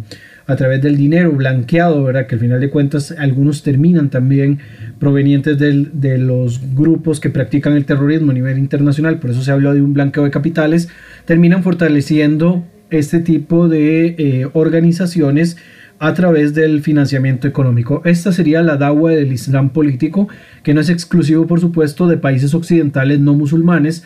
a 0.47 0.55
través 0.55 0.81
del 0.81 0.97
dinero 0.97 1.31
blanqueado, 1.33 2.03
¿verdad? 2.03 2.25
Que 2.25 2.33
al 2.33 2.41
final 2.41 2.59
de 2.59 2.71
cuentas 2.71 3.13
algunos 3.15 3.61
terminan 3.61 4.09
también 4.09 4.57
provenientes 4.99 5.57
de 5.57 6.17
los 6.17 6.61
grupos 6.75 7.19
que 7.19 7.29
practican 7.29 7.73
el 7.73 7.85
terrorismo 7.85 8.31
a 8.31 8.33
nivel 8.33 8.59
internacional, 8.59 9.19
por 9.19 9.31
eso 9.31 9.41
se 9.41 9.51
habla 9.51 9.73
de 9.73 9.81
un 9.81 9.93
blanqueo 9.93 10.25
de 10.25 10.31
capitales, 10.31 10.89
terminan 11.25 11.63
fortaleciendo 11.63 12.65
este 12.89 13.19
tipo 13.19 13.69
de 13.69 14.15
eh, 14.17 14.49
organizaciones 14.53 15.57
a 15.99 16.13
través 16.13 16.53
del 16.53 16.81
financiamiento 16.81 17.47
económico. 17.47 18.01
Esta 18.05 18.31
sería 18.31 18.61
la 18.61 18.77
dawa 18.77 19.11
del 19.11 19.31
Islam 19.31 19.69
político, 19.69 20.27
que 20.63 20.73
no 20.73 20.81
es 20.81 20.89
exclusivo, 20.89 21.47
por 21.47 21.59
supuesto, 21.59 22.07
de 22.07 22.17
países 22.17 22.53
occidentales 22.53 23.19
no 23.19 23.33
musulmanes, 23.33 24.05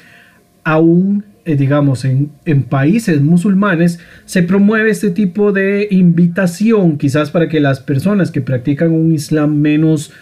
aún 0.64 1.24
eh, 1.46 1.56
digamos, 1.56 2.06
en, 2.06 2.32
en, 2.46 2.64
países 2.64 3.22
musulmanes, 3.22 4.00
se 4.24 4.44
promueve 4.44 4.92
este 4.92 5.10
tipo 5.10 5.52
de 5.52 5.90
invitación, 5.92 6.98
quizás 6.98 7.32
para 7.32 7.50
que 7.50 7.60
las 7.60 7.82
personas 7.82 8.32
que 8.32 8.40
practican 8.40 8.92
un 8.92 9.12
Islam 9.12 9.58
menos 9.58 10.14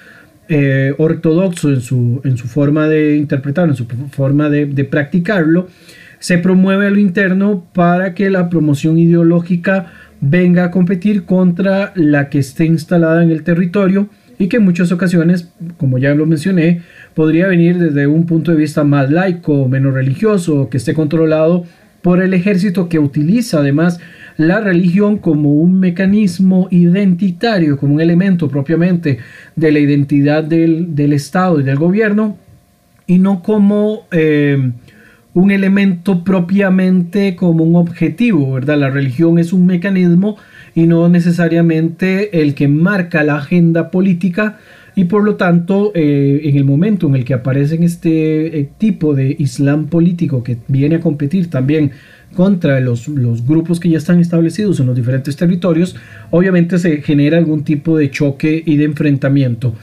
eh, 0.53 0.93
ortodoxo 0.97 1.69
en 1.69 1.79
su, 1.79 2.19
en 2.25 2.35
su 2.35 2.45
forma 2.49 2.89
de 2.89 3.15
interpretar, 3.15 3.69
en 3.69 3.75
su 3.75 3.85
forma 4.11 4.49
de, 4.49 4.65
de 4.65 4.83
practicarlo, 4.83 5.69
se 6.19 6.39
promueve 6.39 6.87
a 6.87 6.89
lo 6.89 6.99
interno 6.99 7.65
para 7.73 8.13
que 8.13 8.29
la 8.29 8.49
promoción 8.49 8.97
ideológica 8.97 9.93
venga 10.19 10.65
a 10.65 10.71
competir 10.71 11.23
contra 11.23 11.93
la 11.95 12.27
que 12.27 12.39
esté 12.39 12.65
instalada 12.65 13.23
en 13.23 13.31
el 13.31 13.43
territorio 13.43 14.09
y 14.37 14.49
que 14.49 14.57
en 14.57 14.65
muchas 14.65 14.91
ocasiones, 14.91 15.47
como 15.77 15.99
ya 15.99 16.13
lo 16.15 16.25
mencioné, 16.25 16.81
podría 17.13 17.47
venir 17.47 17.79
desde 17.79 18.07
un 18.07 18.25
punto 18.25 18.51
de 18.51 18.57
vista 18.57 18.83
más 18.83 19.09
laico, 19.09 19.69
menos 19.69 19.93
religioso, 19.93 20.67
que 20.69 20.75
esté 20.75 20.93
controlado 20.93 21.63
por 22.01 22.21
el 22.21 22.33
ejército 22.33 22.89
que 22.89 22.99
utiliza 22.99 23.59
además 23.59 24.01
la 24.47 24.59
religión 24.59 25.17
como 25.17 25.53
un 25.53 25.79
mecanismo 25.79 26.67
identitario, 26.71 27.77
como 27.77 27.95
un 27.95 28.01
elemento 28.01 28.47
propiamente 28.47 29.19
de 29.55 29.71
la 29.71 29.79
identidad 29.79 30.43
del, 30.43 31.13
Estado 31.13 31.59
y 31.59 31.63
del 31.63 31.77
gobierno, 31.77 32.37
y 33.05 33.19
no 33.19 33.43
como 33.43 34.07
eh, 34.11 34.71
un 35.33 35.51
elemento 35.51 36.23
propiamente 36.23 37.35
como 37.35 37.63
un 37.63 37.75
objetivo, 37.75 38.53
¿verdad? 38.53 38.77
La 38.77 38.89
religión 38.89 39.39
es 39.39 39.53
un 39.53 39.65
mecanismo 39.65 40.37
y 40.73 40.87
no 40.87 41.07
necesariamente 41.09 42.41
el 42.41 42.55
que 42.55 42.67
marca 42.67 43.23
la 43.23 43.35
agenda 43.35 43.91
política 43.91 44.57
y 44.95 45.05
por 45.05 45.23
lo 45.23 45.35
tanto 45.35 45.91
eh, 45.95 46.41
en 46.43 46.57
el 46.57 46.65
momento 46.65 47.07
en 47.07 47.15
el 47.15 47.25
que 47.25 47.33
aparece 47.33 47.83
este 47.83 48.59
eh, 48.59 48.69
tipo 48.77 49.13
de 49.13 49.35
islam 49.39 49.87
político 49.87 50.43
que 50.43 50.57
viene 50.67 50.95
a 50.95 50.99
competir 50.99 51.49
también 51.49 51.91
contra 52.35 52.79
los, 52.79 53.07
los, 53.07 53.45
grupos 53.45 53.79
que 53.79 53.89
ya 53.89 53.97
están 53.97 54.19
establecidos 54.19 54.79
en 54.79 54.87
los 54.87 54.95
diferentes 54.95 55.35
territorios, 55.35 55.95
obviamente 56.29 56.79
se 56.79 57.01
genera 57.01 57.37
algún 57.37 57.63
tipo 57.63 57.97
de 57.97 58.09
choque 58.09 58.63
y 58.65 58.77
de 58.77 58.85
enfrentamiento. 58.85 59.73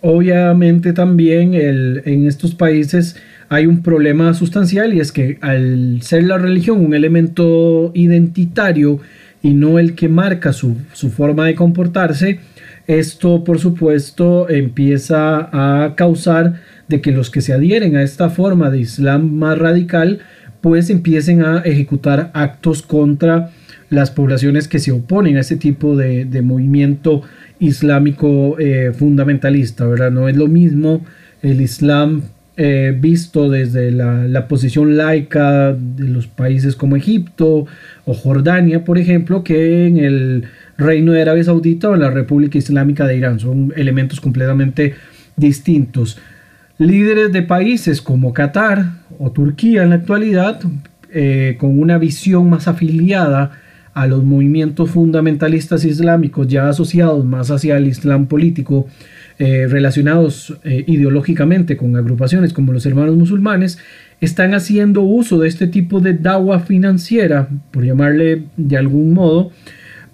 Obviamente 0.00 0.92
también 0.92 1.54
el, 1.54 2.02
en 2.04 2.26
estos 2.26 2.54
países 2.54 3.16
hay 3.48 3.66
un 3.66 3.82
problema 3.82 4.32
sustancial 4.34 4.94
y 4.94 5.00
es 5.00 5.10
que 5.10 5.38
al 5.40 6.00
ser 6.02 6.24
la 6.24 6.38
religión 6.38 6.84
un 6.84 6.94
elemento 6.94 7.90
identitario 7.94 9.00
y 9.42 9.54
no 9.54 9.78
el 9.78 9.94
que 9.94 10.08
marca 10.08 10.52
su, 10.52 10.76
su 10.92 11.10
forma 11.10 11.46
de 11.46 11.54
comportarse, 11.54 12.40
esto 12.86 13.44
por 13.44 13.58
supuesto 13.58 14.48
empieza 14.48 15.48
a 15.52 15.94
causar 15.94 16.54
de 16.88 17.00
que 17.00 17.12
los 17.12 17.30
que 17.30 17.40
se 17.40 17.52
adhieren 17.52 17.96
a 17.96 18.02
esta 18.02 18.30
forma 18.30 18.70
de 18.70 18.80
Islam 18.80 19.32
más 19.32 19.58
radical 19.58 20.20
pues 20.60 20.90
empiecen 20.90 21.42
a 21.42 21.58
ejecutar 21.60 22.30
actos 22.34 22.82
contra 22.82 23.50
las 23.90 24.10
poblaciones 24.10 24.68
que 24.68 24.78
se 24.78 24.92
oponen 24.92 25.36
a 25.36 25.40
ese 25.40 25.56
tipo 25.56 25.96
de, 25.96 26.42
movimiento 26.42 27.22
islámico 27.58 28.58
eh, 28.58 28.92
fundamentalista, 28.92 29.86
¿verdad? 29.86 30.10
No 30.10 30.28
es 30.28 30.36
lo 30.36 30.46
mismo 30.46 31.04
el 31.42 31.60
Islam 31.60 32.22
eh, 32.60 32.92
visto 32.98 33.48
desde 33.48 33.92
la, 33.92 34.48
posición 34.48 34.96
laica 34.96 35.72
de 35.72 36.08
los 36.08 36.26
países 36.26 36.74
como 36.74 36.96
Egipto 36.96 37.66
o 38.04 38.14
Jordania, 38.14 38.84
por 38.84 38.98
ejemplo, 38.98 39.44
que 39.44 39.86
en 39.86 39.98
el 39.98 40.44
Reino 40.76 41.12
de 41.12 41.22
Arabia 41.22 41.44
Saudita 41.44 41.88
o 41.88 41.94
en 41.94 42.00
la 42.00 42.10
República 42.10 42.58
Islámica 42.58 43.06
de 43.06 43.16
Irán. 43.16 43.38
Son 43.38 43.72
elementos 43.76 44.20
completamente 44.20 44.94
distintos. 45.36 46.18
Líderes 46.78 47.32
de 47.32 47.42
países 47.42 48.02
como 48.02 48.32
Qatar 48.32 48.86
o 49.18 49.30
Turquía 49.30 49.82
en 49.82 49.90
la 49.90 49.96
actualidad, 49.96 50.60
eh, 51.12 51.56
con 51.58 51.78
una 51.78 51.98
visión 51.98 52.48
más 52.50 52.68
afiliada 52.68 53.52
a 53.94 54.06
los 54.06 54.22
movimientos 54.22 54.90
fundamentalistas 54.90 55.84
islámicos 55.84 56.46
ya 56.46 56.68
asociados 56.68 57.24
más 57.24 57.50
hacia 57.50 57.76
el 57.76 57.88
Islam 57.88 58.26
político, 58.26 58.86
eh, 59.38 59.66
relacionados 59.68 60.56
eh, 60.64 60.84
ideológicamente 60.86 61.76
con 61.76 61.96
agrupaciones 61.96 62.52
como 62.52 62.72
los 62.72 62.86
hermanos 62.86 63.16
musulmanes, 63.16 63.78
están 64.20 64.54
haciendo 64.54 65.02
uso 65.02 65.38
de 65.38 65.48
este 65.48 65.66
tipo 65.66 66.00
de 66.00 66.14
dawa 66.14 66.60
financiera, 66.60 67.48
por 67.70 67.84
llamarle 67.84 68.44
de 68.56 68.76
algún 68.76 69.14
modo, 69.14 69.50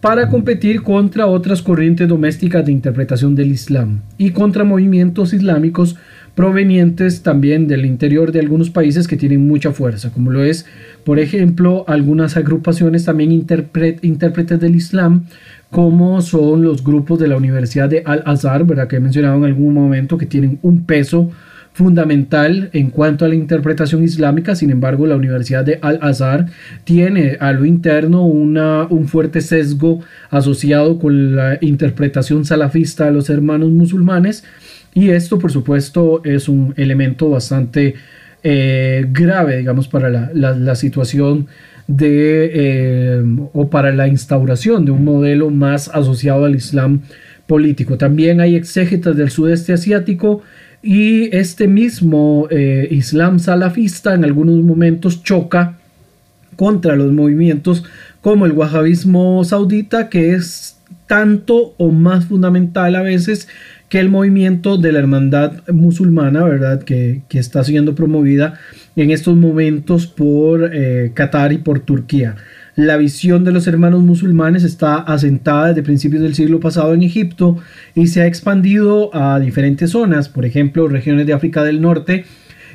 para 0.01 0.29
competir 0.29 0.83
contra 0.83 1.27
otras 1.27 1.63
corrientes 1.63 2.07
domésticas 2.07 2.67
de 2.67 2.73
interpretación 2.73 3.35
del 3.35 3.53
Islam 3.53 4.01
y 4.19 4.31
contra 4.33 4.63
movimientos 4.63 5.33
islámicos 5.33 5.97
provenientes 6.35 7.23
también 7.23 7.69
del 7.69 7.85
interior 7.85 8.33
de 8.33 8.41
algunos 8.41 8.71
países 8.71 9.07
que 9.07 9.17
tienen 9.17 9.47
mucha 9.47 9.73
fuerza, 9.73 10.11
como 10.11 10.31
lo 10.31 10.43
es, 10.43 10.67
por 11.05 11.19
ejemplo, 11.19 11.85
algunas 11.87 12.37
agrupaciones 12.37 13.05
también 13.05 13.31
intérpretes 13.33 14.61
del 14.61 14.75
Islam, 14.75 15.27
como 15.71 16.21
son 16.23 16.63
los 16.63 16.85
grupos 16.85 17.19
de 17.19 17.29
la 17.29 17.37
Universidad 17.37 17.89
de 17.89 18.03
Al-Azhar, 18.05 18.65
¿verdad? 18.65 18.89
que 18.89 18.97
he 18.97 19.01
mencionado 19.01 19.37
en 19.39 19.45
algún 19.45 19.75
momento, 19.75 20.19
que 20.19 20.27
tienen 20.27 20.59
un 20.63 20.85
peso 20.85 21.31
fundamental 21.73 22.71
en 22.73 22.91
cuanto 22.91 23.25
a 23.25 23.29
la 23.29 23.35
interpretación 23.35 24.05
islámica. 24.05 24.55
Sin 24.55 24.71
embargo, 24.71 25.07
la 25.07 25.17
Universidad 25.17 25.65
de 25.65 25.81
Al-Azhar 25.83 26.47
tiene 26.85 27.37
a 27.41 27.53
lo 27.53 27.65
interno 27.65 28.25
una, 28.25 28.87
un 28.89 29.09
fuerte 29.09 29.41
sesgo 29.41 30.01
asociado 30.31 31.01
con 31.01 31.35
la 31.35 31.59
interpretación 31.61 32.45
salafista 32.45 33.07
de 33.07 33.13
los 33.13 33.29
hermanos 33.29 33.71
musulmanes 33.71 34.45
y 34.95 35.11
esto, 35.11 35.39
por 35.39 35.51
supuesto, 35.51 36.23
es 36.25 36.49
un 36.49 36.73
elemento 36.77 37.29
bastante 37.29 37.97
eh, 38.45 39.07
grave, 39.11 39.59
digamos, 39.59 39.89
para 39.89 40.09
la, 40.09 40.75
situación 40.77 41.49
de, 41.89 42.51
eh, 42.55 43.23
o 43.53 43.69
para 43.69 43.93
la 43.93 44.07
instauración 44.07 44.85
de 44.85 44.93
un 44.93 45.05
modelo 45.05 45.51
más 45.51 45.89
asociado 45.89 46.45
al 46.45 46.55
Islam 46.55 47.03
político. 47.47 47.99
También 47.99 48.41
hay 48.41 48.55
exégetas 48.55 49.17
del 49.17 49.31
sudeste 49.31 49.73
asiático 49.73 50.43
y 50.83 51.35
este 51.35 51.67
mismo 51.67 52.47
eh, 52.51 52.87
Islam 52.91 53.39
salafista 53.39 54.15
en 54.15 54.25
algunos 54.25 54.63
momentos 54.63 55.23
choca 55.23 55.79
contra 56.57 56.95
los 56.95 57.13
movimientos 57.13 57.85
como 58.21 58.47
el 58.47 58.53
wahabismo 58.53 59.43
saudita, 59.45 60.09
que 60.09 60.35
es 60.35 60.79
tanto 61.07 61.75
o 61.77 61.91
más 61.91 62.27
fundamental 62.27 62.95
a 62.97 63.03
veces 63.03 63.49
que 63.89 64.01
el 64.01 64.09
movimiento 64.09 64.77
de 64.77 64.93
la 64.93 64.99
hermandad 64.99 65.67
musulmana, 65.69 66.45
¿verdad? 66.45 66.83
Que, 66.83 67.23
está 67.31 67.63
siendo 67.65 67.95
promovida 67.95 68.59
en 68.97 69.11
estos 69.11 69.37
momentos 69.37 70.07
por 70.07 70.71
eh, 70.73 71.13
Qatar 71.15 71.53
y 71.53 71.59
por 71.59 71.81
Turquía. 71.81 72.37
La 72.77 72.97
visión 72.97 73.45
de 73.45 73.53
los 73.53 73.69
hermanos 73.69 74.03
musulmanes 74.03 74.65
está 74.65 74.97
asentada 74.97 75.69
desde 75.69 75.85
principios 75.85 76.23
del 76.23 76.35
siglo 76.35 76.59
pasado 76.59 76.93
en 76.93 77.05
Egipto 77.05 77.59
y 77.95 78.09
se 78.09 78.23
ha 78.23 78.27
expandido 78.27 79.15
a 79.15 79.39
diferentes 79.39 79.91
zonas, 79.91 80.29
por 80.29 80.45
ejemplo, 80.45 80.89
regiones 80.89 81.27
de 81.27 81.35
África 81.35 81.63
del 81.63 81.81
Norte 81.81 82.25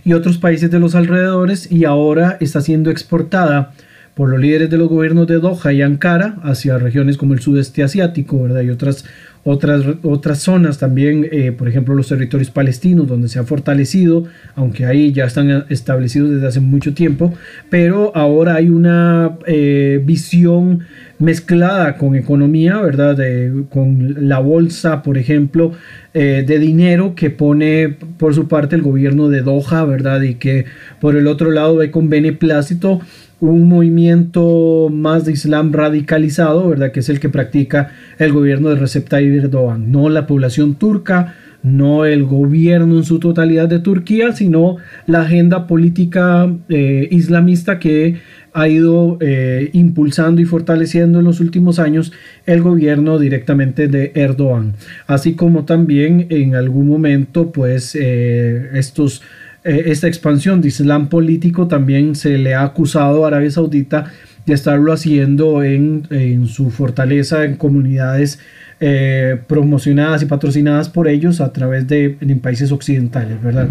y 0.06 0.14
otros 0.14 0.38
países 0.38 0.72
de 0.72 0.80
los 0.80 0.96
alrededores 0.96 1.70
y 1.70 1.84
ahora 1.84 2.38
está 2.40 2.62
siendo 2.62 2.92
exportada 2.92 3.74
por 4.16 4.30
los 4.30 4.40
líderes 4.40 4.70
de 4.70 4.78
los 4.78 4.90
gobiernos 4.90 5.28
de 5.28 5.40
Doha 5.40 5.74
y 5.74 5.82
Ankara 5.82 6.38
hacia 6.44 6.78
regiones 6.78 7.18
como 7.18 7.34
el 7.34 7.42
sudeste 7.42 7.84
asiático 7.84 8.42
¿verdad? 8.44 8.62
y 8.62 8.70
otras 8.70 9.06
otras, 9.44 9.84
otras 10.04 10.40
zonas 10.40 10.78
también, 10.78 11.28
eh, 11.32 11.52
por 11.52 11.68
ejemplo 11.68 11.96
los 11.96 12.08
territorios 12.08 12.52
palestinos, 12.52 13.08
donde 13.08 13.30
se 13.30 13.40
ha 13.40 13.44
fortalecido, 13.44 14.26
aunque 14.56 14.86
ahí 14.86 15.12
ya 15.12 15.26
están 15.26 15.66
establecidos 15.70 16.32
desde 16.32 16.48
hace 16.48 16.60
mucho 16.60 16.94
tiempo, 16.94 17.34
pero 17.70 18.16
ahora 18.16 18.56
hay 18.56 18.70
una 18.70 19.38
eh, 19.48 20.02
visión 20.04 20.82
mezclada 21.20 21.98
con 21.98 22.16
economía, 22.16 22.82
¿verdad? 22.82 23.18
con 23.70 24.28
la 24.28 24.40
bolsa, 24.40 25.04
por 25.04 25.18
ejemplo, 25.18 25.74
eh, 26.14 26.44
de 26.48 26.60
dinero 26.60 27.14
que 27.14 27.30
pone 27.30 27.98
por 28.18 28.34
su 28.34 28.48
parte 28.48 28.76
el 28.76 28.82
gobierno 28.82 29.30
de 29.30 29.42
Doha, 29.42 29.86
¿verdad? 29.86 30.22
Y 30.22 30.36
que 30.36 30.66
por 31.00 31.16
el 31.16 31.28
otro 31.28 31.52
lado 31.52 31.76
ve 31.76 31.92
con 31.92 32.10
beneplácito 32.10 33.02
un 33.40 33.68
movimiento 33.68 34.90
más 34.92 35.26
de 35.26 35.32
Islam 35.34 35.72
radicalizado, 35.72 36.70
¿verdad? 36.70 36.92
Que 36.92 37.00
es 37.00 37.10
el 37.10 37.20
que 37.20 37.30
practica 37.30 37.92
el 38.18 38.34
gobierno 38.34 38.70
de 38.70 38.76
Recep 38.76 39.08
Tayyip 39.08 39.46
Erdogan, 39.46 39.92
no 39.92 40.10
la 40.10 40.28
población 40.28 40.76
turca, 40.76 41.36
no 41.62 42.06
el 42.06 42.24
gobierno 42.24 42.98
en 42.98 43.04
su 43.04 43.20
totalidad 43.20 43.68
de 43.68 43.80
Turquía, 43.80 44.32
sino 44.32 44.78
la 45.08 45.22
agenda 45.22 45.68
política 45.68 46.50
eh, 46.70 47.08
islamista 47.12 47.80
que 47.80 48.18
ha 48.54 48.68
ido 48.68 49.18
eh, 49.22 49.70
impulsando 49.74 50.42
y 50.42 50.46
fortaleciendo 50.46 51.20
en 51.20 51.26
los 51.26 51.40
últimos 51.40 51.80
años 51.80 52.12
el 52.46 52.62
gobierno 52.62 53.20
directamente 53.20 53.88
de 53.88 54.12
Erdogan, 54.16 54.74
así 55.06 55.34
como 55.34 55.66
también 55.66 56.28
en 56.30 56.56
algún 56.56 56.88
momento 56.88 57.52
pues 57.52 57.96
eh, 58.00 58.70
estos 58.74 59.22
eh, 59.64 59.84
esta 59.88 60.08
expansión 60.08 60.62
de 60.62 60.70
Islam 60.70 61.10
político 61.10 61.68
también 61.68 62.16
se 62.16 62.38
le 62.38 62.56
ha 62.56 62.64
acusado 62.64 63.26
a 63.26 63.28
Arabia 63.28 63.52
Saudita 63.52 64.12
de 64.46 64.54
estarlo 64.54 64.94
haciendo 64.94 65.64
en, 65.64 66.48
su 66.48 66.72
fortaleza 66.72 67.44
en 67.44 67.56
comunidades 67.56 68.40
eh, 68.80 69.38
promocionadas 69.48 70.24
y 70.24 70.26
patrocinadas 70.26 70.90
por 70.90 71.08
ellos 71.08 71.42
a 71.42 71.52
través 71.52 71.88
de 71.88 72.18
en 72.22 72.40
países 72.40 72.72
occidentales, 72.72 73.42
¿verdad? 73.44 73.70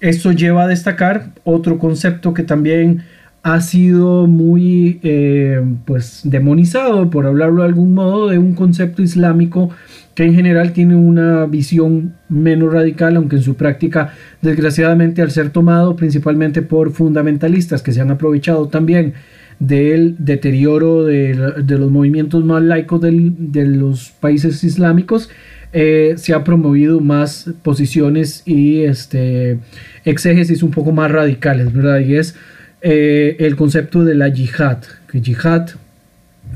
Esto 0.00 0.32
lleva 0.32 0.64
a 0.64 0.68
destacar 0.68 1.30
otro 1.44 1.78
concepto 1.78 2.34
que 2.34 2.42
también 2.42 3.04
ha 3.42 3.60
sido 3.60 4.26
muy 4.26 5.00
eh, 5.02 5.62
pues 5.84 6.20
demonizado, 6.24 7.08
por 7.10 7.26
hablarlo 7.26 7.62
de 7.62 7.68
algún 7.68 7.94
modo, 7.94 8.28
de 8.28 8.38
un 8.38 8.54
concepto 8.54 9.02
islámico 9.02 9.70
que 10.18 10.24
en 10.24 10.34
general 10.34 10.72
tiene 10.72 10.96
una 10.96 11.46
visión 11.46 12.16
menos 12.28 12.72
radical, 12.72 13.14
aunque 13.14 13.36
en 13.36 13.42
su 13.42 13.54
práctica, 13.54 14.14
desgraciadamente, 14.42 15.22
al 15.22 15.30
ser 15.30 15.50
tomado 15.50 15.94
principalmente 15.94 16.60
por 16.60 16.90
fundamentalistas 16.90 17.82
que 17.82 17.92
se 17.92 18.00
han 18.00 18.10
aprovechado 18.10 18.66
también 18.66 19.12
del 19.60 20.16
deterioro 20.18 21.04
de, 21.04 21.36
los 21.68 21.90
movimientos 21.92 22.44
más 22.44 22.64
laicos 22.64 23.00
de 23.00 23.64
los 23.66 24.10
países 24.10 24.64
islámicos, 24.64 25.30
eh, 25.72 26.14
se 26.16 26.34
ha 26.34 26.42
promovido 26.42 26.98
más 26.98 27.52
posiciones 27.62 28.42
y 28.44 28.80
este, 28.80 29.60
exégesis 30.04 30.64
un 30.64 30.72
poco 30.72 30.90
más 30.90 31.12
radicales, 31.12 31.72
¿verdad? 31.72 32.00
Y 32.00 32.16
es 32.16 32.34
eh, 32.82 33.36
el 33.38 33.54
concepto 33.54 34.04
de 34.04 34.16
la 34.16 34.26
yihad, 34.26 34.78
que 35.08 35.20
yihad 35.20 35.68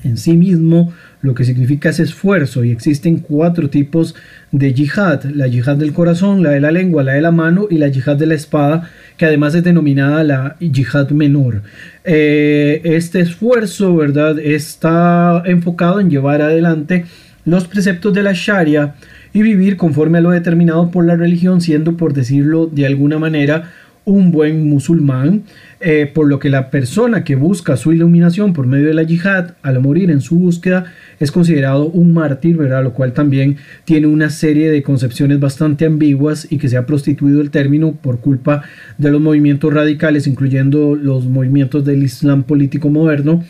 en 0.02 0.16
sí 0.16 0.36
mismo 0.36 0.92
lo 1.22 1.34
que 1.34 1.44
significa 1.44 1.88
es 1.88 2.00
esfuerzo 2.00 2.64
y 2.64 2.72
existen 2.72 3.18
cuatro 3.18 3.70
tipos 3.70 4.14
de 4.50 4.74
yihad, 4.74 5.24
la 5.24 5.46
yihad 5.46 5.76
del 5.76 5.92
corazón, 5.92 6.42
la 6.42 6.50
de 6.50 6.60
la 6.60 6.72
lengua, 6.72 7.04
la 7.04 7.12
de 7.12 7.22
la 7.22 7.30
mano 7.30 7.68
y 7.70 7.78
la 7.78 7.88
yihad 7.88 8.16
de 8.16 8.26
la 8.26 8.34
espada, 8.34 8.90
que 9.16 9.26
además 9.26 9.54
es 9.54 9.62
denominada 9.62 10.24
la 10.24 10.56
yihad 10.58 11.10
menor. 11.10 11.62
Eh, 12.04 12.80
este 12.84 13.20
esfuerzo, 13.20 13.94
¿verdad?, 13.94 14.38
está 14.40 15.42
enfocado 15.46 16.00
en 16.00 16.10
llevar 16.10 16.42
adelante 16.42 17.04
los 17.44 17.66
preceptos 17.66 18.12
de 18.14 18.22
la 18.22 18.32
Sharia 18.34 18.94
y 19.32 19.42
vivir 19.42 19.76
conforme 19.76 20.18
a 20.18 20.20
lo 20.20 20.30
determinado 20.30 20.90
por 20.90 21.06
la 21.06 21.16
religión, 21.16 21.60
siendo, 21.60 21.96
por 21.96 22.12
decirlo 22.12 22.66
de 22.66 22.86
alguna 22.86 23.18
manera, 23.18 23.70
un 24.04 24.32
buen 24.32 24.68
musulmán, 24.68 25.44
eh, 25.80 26.10
por 26.12 26.28
lo 26.28 26.38
que 26.38 26.50
la 26.50 26.70
persona 26.70 27.24
que 27.24 27.36
busca 27.36 27.76
su 27.76 27.92
iluminación 27.92 28.52
por 28.52 28.66
medio 28.66 28.86
de 28.86 28.94
la 28.94 29.02
yihad, 29.02 29.54
al 29.62 29.80
morir 29.80 30.10
en 30.10 30.20
su 30.20 30.38
búsqueda, 30.38 30.92
es 31.20 31.30
considerado 31.30 31.86
un 31.86 32.12
mártir, 32.12 32.56
¿verdad? 32.56 32.82
Lo 32.82 32.92
cual 32.92 33.12
también 33.12 33.56
tiene 33.84 34.08
una 34.08 34.30
serie 34.30 34.70
de 34.70 34.82
concepciones 34.82 35.38
bastante 35.38 35.86
ambiguas 35.86 36.46
y 36.50 36.58
que 36.58 36.68
se 36.68 36.76
ha 36.76 36.86
prostituido 36.86 37.40
el 37.40 37.50
término 37.50 37.92
por 37.92 38.20
culpa 38.20 38.62
de 38.98 39.10
los 39.10 39.20
movimientos 39.20 39.72
radicales, 39.72 40.26
incluyendo 40.26 40.96
los 40.96 41.26
movimientos 41.26 41.84
del 41.84 42.02
Islam 42.02 42.42
político 42.42 42.88
moderno, 42.88 43.44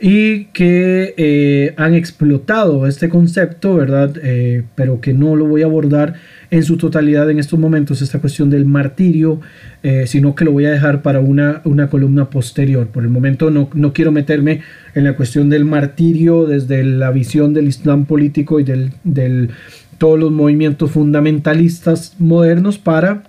y 0.00 0.46
que 0.46 1.14
eh, 1.16 1.72
han 1.76 1.94
explotado 1.94 2.86
este 2.86 3.08
concepto, 3.08 3.76
¿verdad? 3.76 4.14
Eh, 4.22 4.64
pero 4.74 5.00
que 5.00 5.14
no 5.14 5.36
lo 5.36 5.46
voy 5.46 5.62
a 5.62 5.66
abordar 5.66 6.14
en 6.50 6.62
su 6.62 6.76
totalidad 6.76 7.30
en 7.30 7.38
estos 7.38 7.58
momentos, 7.58 8.02
esta 8.02 8.20
cuestión 8.20 8.50
del 8.50 8.64
martirio, 8.64 9.40
eh, 9.82 10.06
sino 10.06 10.34
que 10.34 10.44
lo 10.44 10.52
voy 10.52 10.66
a 10.66 10.70
dejar 10.70 11.02
para 11.02 11.20
una, 11.20 11.60
una 11.64 11.88
columna 11.88 12.30
posterior. 12.30 12.86
Por 12.88 13.04
el 13.04 13.10
momento 13.10 13.50
no, 13.50 13.68
no, 13.74 13.92
quiero 13.92 14.12
meterme 14.12 14.60
en 14.94 15.04
la 15.04 15.16
cuestión 15.16 15.50
del 15.50 15.64
martirio 15.64 16.46
desde 16.46 16.84
la 16.84 17.10
visión 17.10 17.54
del 17.54 17.68
Islam 17.68 18.06
político 18.06 18.60
y 18.60 18.64
del, 18.64 18.92
del 19.04 19.50
todos 19.98 20.18
los 20.18 20.30
movimientos 20.30 20.90
fundamentalistas 20.90 22.14
modernos 22.18 22.78
para 22.78 23.22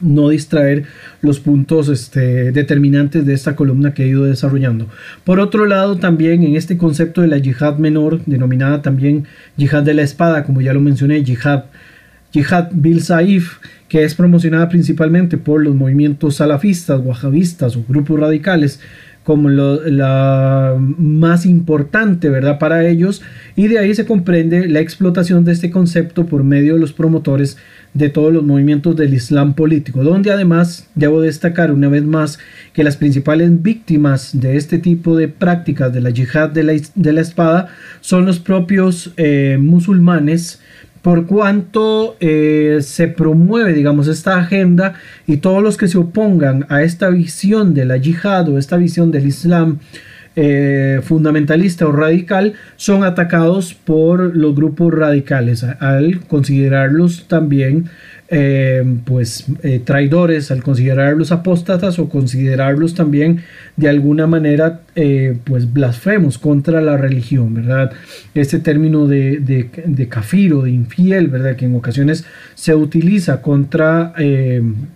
no 0.00 0.30
distraer 0.30 0.84
los 1.20 1.40
puntos 1.40 1.88
este, 1.88 2.52
determinantes 2.52 3.26
de 3.26 3.34
esta 3.34 3.54
columna 3.54 3.94
que 3.94 4.04
he 4.04 4.08
ido 4.08 4.24
desarrollando. 4.24 4.88
Por 5.24 5.40
otro 5.40 5.66
lado, 5.66 5.96
también 5.98 6.42
en 6.42 6.56
este 6.56 6.76
concepto 6.76 7.20
de 7.20 7.28
la 7.28 7.38
yihad 7.38 7.76
menor, 7.78 8.24
denominada 8.24 8.82
también 8.82 9.26
yihad 9.56 9.82
de 9.82 9.94
la 9.94 10.02
espada, 10.02 10.44
como 10.44 10.60
ya 10.60 10.72
lo 10.72 10.80
mencioné, 10.80 11.22
yihad, 11.22 11.64
yihad 12.32 12.68
bil 12.72 13.02
saif, 13.02 13.58
que 13.88 14.04
es 14.04 14.14
promocionada 14.14 14.68
principalmente 14.68 15.36
por 15.36 15.62
los 15.62 15.74
movimientos 15.74 16.36
salafistas, 16.36 17.00
wahabistas 17.04 17.76
o 17.76 17.84
grupos 17.88 18.20
radicales, 18.20 18.80
como 19.22 19.48
la 19.50 20.76
más 20.78 21.44
importante, 21.44 22.30
¿verdad? 22.30 22.58
Para 22.58 22.88
ellos 22.88 23.22
y 23.54 23.68
de 23.68 23.78
ahí 23.78 23.94
se 23.94 24.06
comprende 24.06 24.66
la 24.66 24.80
explotación 24.80 25.44
de 25.44 25.52
este 25.52 25.70
concepto 25.70 26.26
por 26.26 26.42
medio 26.42 26.74
de 26.74 26.80
los 26.80 26.92
promotores 26.92 27.58
de 27.92 28.08
todos 28.08 28.32
los 28.32 28.44
movimientos 28.44 28.96
del 28.96 29.12
Islam 29.12 29.54
político, 29.54 30.02
donde 30.04 30.32
además 30.32 30.88
debo 30.94 31.20
destacar 31.20 31.70
una 31.70 31.88
vez 31.88 32.04
más 32.04 32.38
que 32.72 32.84
las 32.84 32.96
principales 32.96 33.62
víctimas 33.62 34.30
de 34.32 34.56
este 34.56 34.78
tipo 34.78 35.16
de 35.16 35.28
prácticas 35.28 35.92
de 35.92 36.00
la 36.00 36.10
yihad 36.10 36.50
de 36.50 36.62
la, 37.12 37.20
espada 37.20 37.68
son 38.00 38.24
los 38.26 38.38
propios 38.38 39.12
eh, 39.16 39.58
musulmanes 39.60 40.60
por 41.02 41.26
cuanto 41.26 42.16
eh, 42.20 42.78
se 42.82 43.08
promueve, 43.08 43.72
digamos, 43.72 44.06
esta 44.08 44.38
agenda 44.38 44.94
y 45.26 45.38
todos 45.38 45.62
los 45.62 45.76
que 45.76 45.88
se 45.88 45.98
opongan 45.98 46.66
a 46.68 46.82
esta 46.82 47.08
visión 47.08 47.74
de 47.74 47.86
la 47.86 47.96
yihad 47.96 48.48
o 48.48 48.58
esta 48.58 48.76
visión 48.76 49.10
del 49.10 49.26
Islam 49.26 49.78
eh, 50.36 51.00
fundamentalista 51.02 51.86
o 51.86 51.92
radical 51.92 52.52
son 52.76 53.02
atacados 53.02 53.74
por 53.74 54.36
los 54.36 54.54
grupos 54.54 54.94
radicales 54.94 55.64
al 55.64 56.20
considerarlos 56.28 57.26
también 57.26 57.86
eh, 58.32 58.84
pues 59.04 59.46
eh, 59.64 59.80
traidores 59.84 60.52
al 60.52 60.62
considerarlos 60.62 61.32
apóstatas 61.32 61.98
o 61.98 62.08
considerarlos 62.08 62.94
también 62.94 63.42
de 63.76 63.88
alguna 63.88 64.28
manera 64.28 64.82
eh, 64.94 65.36
pues 65.42 65.72
blasfemos 65.72 66.38
contra 66.38 66.80
la 66.80 66.96
religión, 66.96 67.54
¿verdad? 67.54 67.90
Este 68.34 68.60
término 68.60 69.08
de, 69.08 69.40
de, 69.40 69.68
de 69.84 70.08
kafir 70.08 70.54
de 70.54 70.70
infiel, 70.70 71.26
¿verdad? 71.26 71.56
Que 71.56 71.64
en 71.64 71.74
ocasiones 71.74 72.24
se 72.54 72.72
utiliza 72.72 73.42
contra 73.42 74.14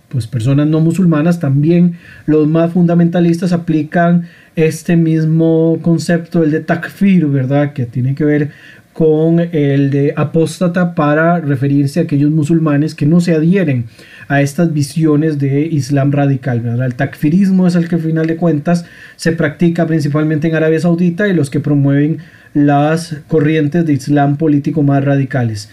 pues 0.07 0.27
personas 0.27 0.67
no 0.67 0.79
musulmanas, 0.79 1.39
también 1.39 1.97
los 2.25 2.47
más 2.47 2.71
fundamentalistas 2.71 3.51
aplican 3.51 4.29
este 4.55 4.95
mismo 4.95 5.79
concepto, 5.81 6.43
el 6.43 6.51
de 6.51 6.61
takfir, 6.61 7.25
¿verdad? 7.27 7.73
Que 7.73 7.85
tiene 7.85 8.15
que 8.15 8.23
ver 8.23 8.51
con 8.95 9.41
el 9.41 9.89
de 9.89 10.13
apóstata 10.15 10.95
para 10.95 11.41
referirse 11.41 11.99
a 11.99 12.03
aquellos 12.03 12.31
musulmanes 12.31 12.95
que 12.95 13.05
no 13.05 13.19
se 13.19 13.35
adhieren 13.35 13.87
a 14.29 14.41
estas 14.41 14.71
visiones 14.71 15.37
de 15.37 15.65
Islam 15.65 16.13
radical. 16.13 16.65
El 16.81 16.95
takfirismo 16.95 17.67
es 17.67 17.75
el 17.75 17.89
que 17.89 17.95
al 17.95 18.01
final 18.01 18.25
de 18.25 18.37
cuentas 18.37 18.85
se 19.17 19.33
practica 19.33 19.85
principalmente 19.85 20.47
en 20.47 20.55
Arabia 20.55 20.79
Saudita 20.79 21.27
y 21.27 21.33
los 21.33 21.49
que 21.49 21.59
promueven 21.59 22.19
las 22.53 23.17
corrientes 23.27 23.85
de 23.85 23.91
Islam 23.91 24.37
político 24.37 24.81
más 24.81 25.03
radicales. 25.03 25.69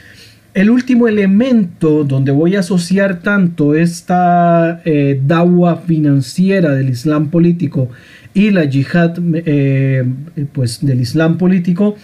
El 0.53 0.71
último 0.71 1.07
elemento 1.07 2.03
donde 2.03 2.33
voy 2.33 2.57
a 2.57 2.61
asociar 2.61 3.21
tanto 3.21 3.77
esta 3.77 4.83
eh, 4.85 5.21
dawa 5.25 5.77
financiera 5.77 6.75
del 6.75 6.91
Islam 6.91 7.31
político 7.31 7.89
y 8.35 8.51
la 8.51 8.65
yihad 8.65 9.17
eh, 9.33 10.05
pues, 10.53 10.85
del 10.85 11.01
Islam 11.01 11.39
político 11.39 11.95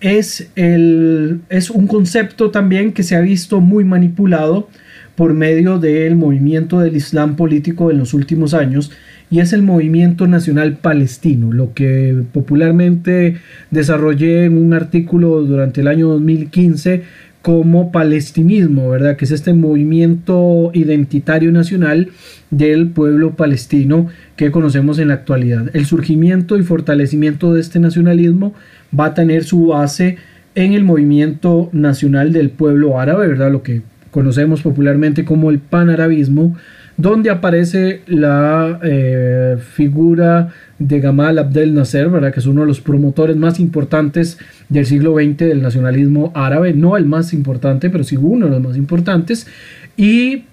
es, 0.00 0.50
el, 0.56 1.40
es 1.48 1.70
un 1.70 1.86
concepto 1.86 2.50
también 2.50 2.92
que 2.92 3.02
se 3.02 3.16
ha 3.16 3.20
visto 3.20 3.60
muy 3.60 3.84
manipulado 3.84 4.68
por 5.14 5.34
medio 5.34 5.78
del 5.78 6.16
movimiento 6.16 6.80
del 6.80 6.96
Islam 6.96 7.36
político 7.36 7.90
en 7.90 7.98
los 7.98 8.14
últimos 8.14 8.54
años 8.54 8.90
y 9.30 9.38
es 9.38 9.52
el 9.52 9.62
movimiento 9.62 10.26
nacional 10.26 10.78
palestino, 10.78 11.52
lo 11.52 11.72
que 11.72 12.24
popularmente 12.32 13.36
desarrollé 13.70 14.46
en 14.46 14.58
un 14.58 14.72
artículo 14.72 15.42
durante 15.42 15.82
el 15.82 15.88
año 15.88 16.08
2015 16.08 17.02
como 17.42 17.90
palestinismo, 17.90 18.90
¿verdad? 18.90 19.16
Que 19.16 19.24
es 19.24 19.30
este 19.30 19.54
movimiento 19.54 20.70
identitario 20.74 21.52
nacional 21.52 22.08
del 22.50 22.88
pueblo 22.88 23.36
palestino 23.36 24.08
que 24.36 24.50
conocemos 24.50 24.98
en 24.98 25.08
la 25.08 25.14
actualidad. 25.14 25.70
El 25.74 25.86
surgimiento 25.86 26.58
y 26.58 26.62
fortalecimiento 26.62 27.54
de 27.54 27.60
este 27.60 27.78
nacionalismo 27.78 28.52
va 28.98 29.06
a 29.06 29.14
tener 29.14 29.44
su 29.44 29.68
base 29.68 30.16
en 30.54 30.72
el 30.72 30.84
movimiento 30.84 31.68
nacional 31.72 32.32
del 32.32 32.50
pueblo 32.50 32.98
árabe, 32.98 33.28
¿verdad? 33.28 33.50
Lo 33.50 33.62
que 33.62 33.82
conocemos 34.10 34.62
popularmente 34.62 35.24
como 35.24 35.50
el 35.50 35.60
panarabismo, 35.60 36.56
donde 36.96 37.30
aparece 37.30 38.02
la 38.06 38.78
eh, 38.82 39.56
figura 39.58 40.48
de 40.78 41.00
Gamal 41.00 41.38
Abdel 41.38 41.74
Nasser, 41.74 42.10
¿verdad? 42.10 42.32
que 42.32 42.40
es 42.40 42.46
uno 42.46 42.62
de 42.62 42.66
los 42.66 42.80
promotores 42.80 43.36
más 43.36 43.58
importantes 43.58 44.38
del 44.68 44.84
siglo 44.84 45.14
XX 45.14 45.38
del 45.38 45.62
nacionalismo 45.62 46.32
árabe, 46.34 46.74
no 46.74 46.96
el 46.96 47.06
más 47.06 47.32
importante, 47.32 47.88
pero 47.88 48.04
sí 48.04 48.16
uno 48.16 48.46
de 48.46 48.52
los 48.52 48.62
más 48.62 48.76
importantes, 48.76 49.46
y 49.96 50.44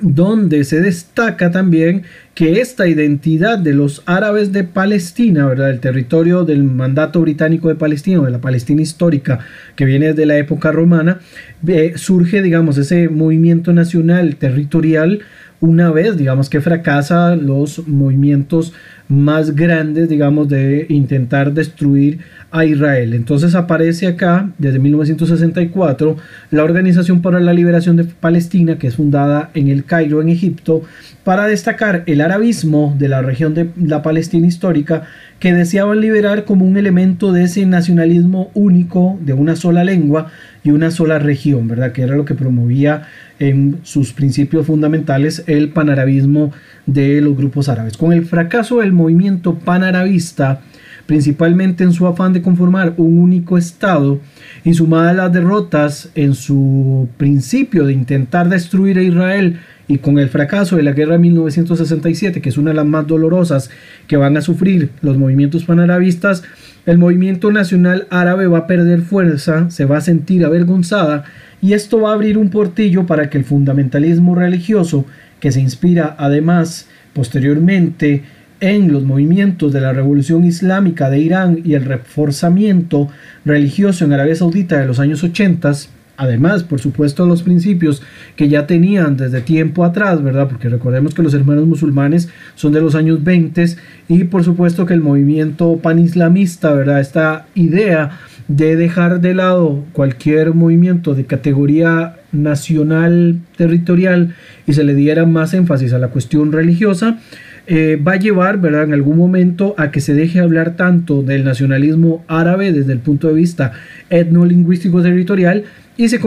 donde 0.00 0.64
se 0.64 0.80
destaca 0.80 1.50
también 1.50 2.02
que 2.34 2.60
esta 2.60 2.88
identidad 2.88 3.58
de 3.58 3.74
los 3.74 4.02
árabes 4.06 4.52
de 4.52 4.64
Palestina, 4.64 5.46
¿verdad? 5.46 5.70
El 5.70 5.80
territorio 5.80 6.44
del 6.44 6.64
mandato 6.64 7.20
británico 7.20 7.68
de 7.68 7.74
Palestina, 7.74 8.22
de 8.22 8.30
la 8.30 8.40
Palestina 8.40 8.82
histórica 8.82 9.40
que 9.76 9.84
viene 9.84 10.08
desde 10.08 10.26
la 10.26 10.38
época 10.38 10.72
romana, 10.72 11.20
eh, 11.66 11.92
surge, 11.96 12.42
digamos, 12.42 12.78
ese 12.78 13.08
movimiento 13.08 13.72
nacional 13.72 14.36
territorial 14.36 15.20
una 15.60 15.90
vez, 15.90 16.16
digamos, 16.16 16.48
que 16.48 16.60
fracasa 16.60 17.36
los 17.36 17.86
movimientos 17.86 18.72
más 19.10 19.56
grandes, 19.56 20.08
digamos, 20.08 20.48
de 20.48 20.86
intentar 20.88 21.52
destruir 21.52 22.20
a 22.52 22.64
Israel. 22.64 23.12
Entonces 23.12 23.54
aparece 23.54 24.06
acá, 24.06 24.50
desde 24.56 24.78
1964, 24.78 26.16
la 26.50 26.64
Organización 26.64 27.20
para 27.20 27.40
la 27.40 27.52
Liberación 27.52 27.96
de 27.96 28.04
Palestina, 28.04 28.78
que 28.78 28.86
es 28.86 28.94
fundada 28.94 29.50
en 29.54 29.68
el 29.68 29.84
Cairo, 29.84 30.22
en 30.22 30.28
Egipto, 30.28 30.82
para 31.24 31.46
destacar 31.46 32.04
el 32.06 32.20
arabismo 32.20 32.94
de 32.98 33.08
la 33.08 33.20
región 33.20 33.52
de 33.52 33.70
la 33.76 34.02
Palestina 34.02 34.46
histórica, 34.46 35.02
que 35.40 35.52
deseaban 35.54 36.00
liberar 36.00 36.44
como 36.44 36.64
un 36.64 36.76
elemento 36.76 37.32
de 37.32 37.44
ese 37.44 37.66
nacionalismo 37.66 38.50
único, 38.54 39.18
de 39.22 39.32
una 39.32 39.56
sola 39.56 39.84
lengua 39.84 40.30
y 40.62 40.70
una 40.70 40.90
sola 40.90 41.18
región, 41.18 41.68
¿verdad? 41.68 41.92
Que 41.92 42.02
era 42.02 42.16
lo 42.16 42.24
que 42.24 42.34
promovía 42.34 43.02
en 43.38 43.78
sus 43.82 44.12
principios 44.12 44.66
fundamentales 44.66 45.44
el 45.46 45.70
panarabismo 45.70 46.52
de 46.86 47.20
los 47.20 47.36
grupos 47.36 47.68
árabes. 47.68 47.96
Con 47.96 48.12
el 48.12 48.26
fracaso 48.26 48.78
del 48.78 48.92
movimiento 48.92 49.58
panarabista, 49.58 50.60
principalmente 51.06 51.84
en 51.84 51.92
su 51.92 52.06
afán 52.06 52.32
de 52.32 52.42
conformar 52.42 52.94
un 52.96 53.18
único 53.18 53.56
Estado, 53.58 54.20
y 54.64 54.74
sumada 54.74 55.10
a 55.10 55.14
las 55.14 55.32
derrotas 55.32 56.10
en 56.14 56.34
su 56.34 57.08
principio 57.16 57.86
de 57.86 57.92
intentar 57.92 58.48
destruir 58.48 58.98
a 58.98 59.02
Israel 59.02 59.58
y 59.88 59.98
con 59.98 60.18
el 60.18 60.28
fracaso 60.28 60.76
de 60.76 60.82
la 60.82 60.92
guerra 60.92 61.14
de 61.14 61.18
1967, 61.20 62.40
que 62.40 62.48
es 62.48 62.58
una 62.58 62.70
de 62.70 62.76
las 62.76 62.86
más 62.86 63.06
dolorosas 63.06 63.70
que 64.06 64.16
van 64.16 64.36
a 64.36 64.40
sufrir 64.40 64.90
los 65.00 65.16
movimientos 65.16 65.64
panarabistas, 65.64 66.44
el 66.86 66.98
movimiento 66.98 67.50
nacional 67.50 68.06
árabe 68.10 68.46
va 68.46 68.58
a 68.58 68.66
perder 68.66 69.02
fuerza, 69.02 69.70
se 69.70 69.84
va 69.84 69.98
a 69.98 70.02
sentir 70.02 70.44
avergonzada 70.44 71.24
y 71.62 71.74
esto 71.74 72.00
va 72.00 72.10
a 72.10 72.14
abrir 72.14 72.38
un 72.38 72.50
portillo 72.50 73.06
para 73.06 73.28
que 73.28 73.38
el 73.38 73.44
fundamentalismo 73.44 74.34
religioso, 74.34 75.04
que 75.40 75.52
se 75.52 75.60
inspira 75.60 76.16
además 76.18 76.88
posteriormente 77.12 78.22
en 78.60 78.92
los 78.92 79.04
movimientos 79.04 79.72
de 79.72 79.80
la 79.80 79.92
revolución 79.92 80.44
islámica 80.44 81.10
de 81.10 81.18
Irán 81.18 81.60
y 81.64 81.74
el 81.74 81.84
reforzamiento 81.84 83.08
religioso 83.44 84.04
en 84.04 84.12
Arabia 84.12 84.36
Saudita 84.36 84.78
de 84.78 84.86
los 84.86 85.00
años 85.00 85.24
80, 85.24 85.72
además, 86.20 86.64
por 86.64 86.80
supuesto, 86.80 87.24
los 87.24 87.42
principios 87.42 88.02
que 88.36 88.50
ya 88.50 88.66
tenían 88.66 89.16
desde 89.16 89.40
tiempo 89.40 89.84
atrás, 89.84 90.22
¿verdad? 90.22 90.48
Porque 90.48 90.68
recordemos 90.68 91.14
que 91.14 91.22
los 91.22 91.32
hermanos 91.32 91.66
musulmanes 91.66 92.28
son 92.56 92.72
de 92.74 92.82
los 92.82 92.94
años 92.94 93.24
20 93.24 93.64
y 94.08 94.24
por 94.24 94.44
supuesto 94.44 94.84
que 94.84 94.92
el 94.92 95.00
movimiento 95.00 95.78
panislamista, 95.78 96.74
¿verdad? 96.74 97.00
Esta 97.00 97.46
idea 97.54 98.18
de 98.48 98.76
dejar 98.76 99.22
de 99.22 99.32
lado 99.32 99.84
cualquier 99.92 100.52
movimiento 100.52 101.14
de 101.14 101.24
categoría 101.24 102.16
nacional 102.32 103.40
territorial 103.56 104.34
y 104.66 104.74
se 104.74 104.84
le 104.84 104.94
diera 104.94 105.24
más 105.24 105.54
énfasis 105.54 105.94
a 105.94 105.98
la 105.98 106.08
cuestión 106.08 106.52
religiosa, 106.52 107.18
eh, 107.66 107.96
va 107.96 108.12
a 108.12 108.16
llevar, 108.16 108.58
¿verdad?, 108.58 108.84
en 108.84 108.92
algún 108.92 109.16
momento 109.16 109.74
a 109.78 109.90
que 109.90 110.00
se 110.00 110.12
deje 110.12 110.40
hablar 110.40 110.76
tanto 110.76 111.22
del 111.22 111.44
nacionalismo 111.44 112.24
árabe 112.26 112.72
desde 112.72 112.92
el 112.92 112.98
punto 112.98 113.28
de 113.28 113.34
vista 113.34 113.72
etnolingüístico 114.10 115.00
territorial 115.02 115.64
y 116.00 116.08
se, 116.08 116.18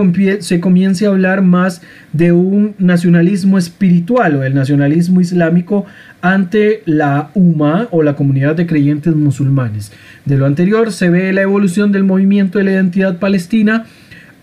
se 0.44 0.60
comience 0.60 1.06
a 1.06 1.10
hablar 1.10 1.42
más 1.42 1.82
de 2.12 2.32
un 2.32 2.76
nacionalismo 2.78 3.58
espiritual 3.58 4.36
o 4.36 4.44
el 4.44 4.54
nacionalismo 4.54 5.20
islámico 5.20 5.88
ante 6.22 6.84
la 6.86 7.32
UMA 7.34 7.88
o 7.90 8.04
la 8.04 8.16
comunidad 8.16 8.56
de 8.56 8.68
creyentes 8.68 9.16
musulmanes. 9.16 9.92
De 10.26 10.38
lo 10.38 10.46
anterior 10.46 10.92
se 10.92 11.10
ve 11.10 11.34
la 11.34 11.42
evolución 11.42 11.92
del 11.92 12.04
movimiento 12.04 12.60
de 12.60 12.66
la 12.66 12.74
identidad 12.74 13.18
palestina 13.18 13.86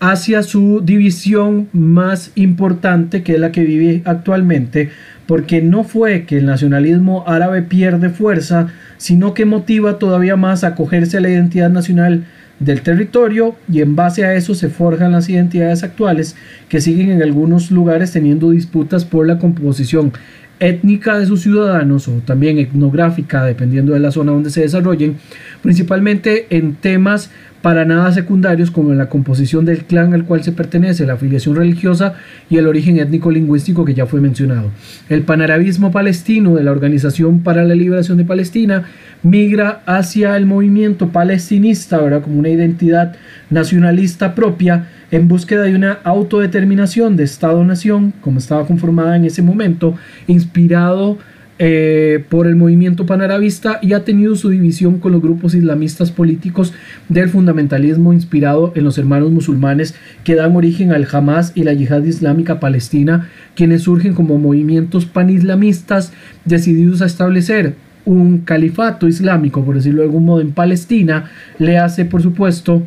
hacia 0.01 0.43
su 0.43 0.81
división 0.83 1.69
más 1.71 2.33
importante 2.35 3.23
que 3.23 3.35
es 3.35 3.39
la 3.39 3.53
que 3.53 3.63
vive 3.63 4.01
actualmente 4.03 4.89
porque 5.27 5.61
no 5.61 5.85
fue 5.85 6.25
que 6.25 6.39
el 6.39 6.45
nacionalismo 6.45 7.23
árabe 7.25 7.61
pierde 7.61 8.09
fuerza, 8.09 8.67
sino 8.97 9.33
que 9.33 9.45
motiva 9.45 9.97
todavía 9.97 10.35
más 10.35 10.65
a 10.65 10.69
acogerse 10.69 11.17
a 11.17 11.21
la 11.21 11.29
identidad 11.29 11.69
nacional 11.69 12.25
del 12.61 12.81
territorio 12.81 13.55
y 13.71 13.81
en 13.81 13.95
base 13.95 14.23
a 14.23 14.35
eso 14.35 14.53
se 14.53 14.69
forjan 14.69 15.11
las 15.11 15.27
identidades 15.29 15.83
actuales 15.83 16.35
que 16.69 16.79
siguen 16.79 17.09
en 17.09 17.23
algunos 17.23 17.71
lugares 17.71 18.11
teniendo 18.11 18.51
disputas 18.51 19.03
por 19.03 19.25
la 19.25 19.39
composición 19.39 20.13
étnica 20.59 21.17
de 21.17 21.25
sus 21.25 21.41
ciudadanos 21.41 22.07
o 22.07 22.21
también 22.23 22.59
etnográfica 22.59 23.43
dependiendo 23.43 23.93
de 23.93 23.99
la 23.99 24.11
zona 24.11 24.31
donde 24.31 24.51
se 24.51 24.61
desarrollen, 24.61 25.17
principalmente 25.63 26.45
en 26.51 26.75
temas 26.75 27.31
para 27.61 27.85
nada 27.85 28.11
secundarios 28.11 28.71
como 28.71 28.93
la 28.93 29.09
composición 29.09 29.65
del 29.65 29.85
clan 29.85 30.13
al 30.13 30.25
cual 30.25 30.43
se 30.43 30.51
pertenece, 30.51 31.05
la 31.05 31.13
afiliación 31.13 31.55
religiosa 31.55 32.13
y 32.49 32.57
el 32.57 32.67
origen 32.67 32.97
étnico-lingüístico 32.97 33.85
que 33.85 33.93
ya 33.93 34.05
fue 34.05 34.21
mencionado. 34.21 34.71
El 35.09 35.23
panarabismo 35.23 35.91
palestino 35.91 36.55
de 36.55 36.63
la 36.63 36.71
Organización 36.71 37.41
para 37.41 37.63
la 37.63 37.75
Liberación 37.75 38.17
de 38.17 38.25
Palestina 38.25 38.83
migra 39.23 39.81
hacia 39.85 40.35
el 40.37 40.45
movimiento 40.45 41.09
palestinista, 41.09 41.99
¿verdad? 41.99 42.23
como 42.23 42.39
una 42.39 42.49
identidad 42.49 43.15
nacionalista 43.49 44.33
propia 44.33 44.87
en 45.11 45.27
búsqueda 45.27 45.63
de 45.63 45.75
una 45.75 45.99
autodeterminación 46.03 47.17
de 47.17 47.25
Estado-nación, 47.25 48.13
como 48.21 48.39
estaba 48.39 48.65
conformada 48.65 49.15
en 49.15 49.25
ese 49.25 49.41
momento, 49.41 49.95
inspirado 50.27 51.17
eh, 51.63 52.25
por 52.27 52.47
el 52.47 52.55
movimiento 52.55 53.05
panarabista 53.05 53.77
y 53.83 53.93
ha 53.93 54.03
tenido 54.03 54.35
su 54.35 54.49
división 54.49 54.97
con 54.97 55.11
los 55.11 55.21
grupos 55.21 55.53
islamistas 55.53 56.09
políticos 56.09 56.73
del 57.07 57.29
fundamentalismo 57.29 58.13
inspirado 58.13 58.73
en 58.73 58.83
los 58.83 58.97
hermanos 58.97 59.29
musulmanes 59.29 59.93
que 60.23 60.33
dan 60.33 60.55
origen 60.55 60.91
al 60.91 61.07
Hamas 61.11 61.51
y 61.53 61.63
la 61.63 61.73
yihad 61.73 62.01
islámica 62.01 62.59
palestina, 62.59 63.29
quienes 63.53 63.83
surgen 63.83 64.15
como 64.15 64.39
movimientos 64.39 65.05
panislamistas 65.05 66.11
decididos 66.45 67.03
a 67.03 67.05
establecer 67.05 67.75
un 68.05 68.39
califato 68.39 69.07
islámico, 69.07 69.63
por 69.63 69.75
decirlo 69.75 70.01
de 70.01 70.07
algún 70.07 70.25
modo, 70.25 70.41
en 70.41 70.53
Palestina, 70.53 71.29
le 71.59 71.77
hace, 71.77 72.05
por 72.05 72.23
supuesto, 72.23 72.81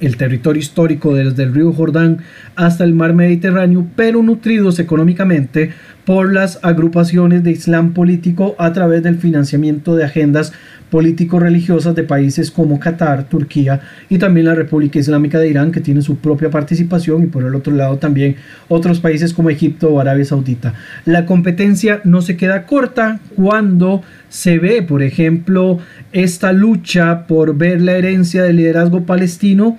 el 0.00 0.16
territorio 0.16 0.58
histórico 0.58 1.14
desde 1.14 1.44
el 1.44 1.54
río 1.54 1.72
Jordán 1.72 2.18
hasta 2.56 2.84
el 2.84 2.94
mar 2.94 3.14
Mediterráneo, 3.14 3.86
pero 3.94 4.22
nutridos 4.22 4.78
económicamente 4.78 5.70
por 6.04 6.32
las 6.32 6.58
agrupaciones 6.62 7.44
de 7.44 7.52
Islam 7.52 7.92
político 7.92 8.54
a 8.58 8.72
través 8.72 9.02
del 9.02 9.18
financiamiento 9.18 9.96
de 9.96 10.04
agendas 10.04 10.52
político-religiosas 10.90 11.94
de 11.94 12.02
países 12.02 12.50
como 12.50 12.80
Qatar, 12.80 13.24
Turquía 13.28 13.80
y 14.08 14.18
también 14.18 14.46
la 14.46 14.54
República 14.54 14.98
Islámica 14.98 15.38
de 15.38 15.48
Irán 15.48 15.72
que 15.72 15.80
tiene 15.80 16.02
su 16.02 16.16
propia 16.16 16.50
participación 16.50 17.22
y 17.22 17.26
por 17.26 17.44
el 17.44 17.54
otro 17.54 17.74
lado 17.74 17.98
también 17.98 18.36
otros 18.68 19.00
países 19.00 19.32
como 19.32 19.50
Egipto 19.50 19.88
o 19.88 20.00
Arabia 20.00 20.24
Saudita. 20.24 20.74
La 21.04 21.26
competencia 21.26 22.00
no 22.04 22.22
se 22.22 22.36
queda 22.36 22.66
corta 22.66 23.20
cuando 23.36 24.02
se 24.28 24.58
ve, 24.58 24.82
por 24.82 25.02
ejemplo, 25.02 25.78
esta 26.12 26.52
lucha 26.52 27.26
por 27.26 27.56
ver 27.56 27.80
la 27.80 27.92
herencia 27.92 28.42
del 28.42 28.56
liderazgo 28.56 29.04
palestino 29.04 29.78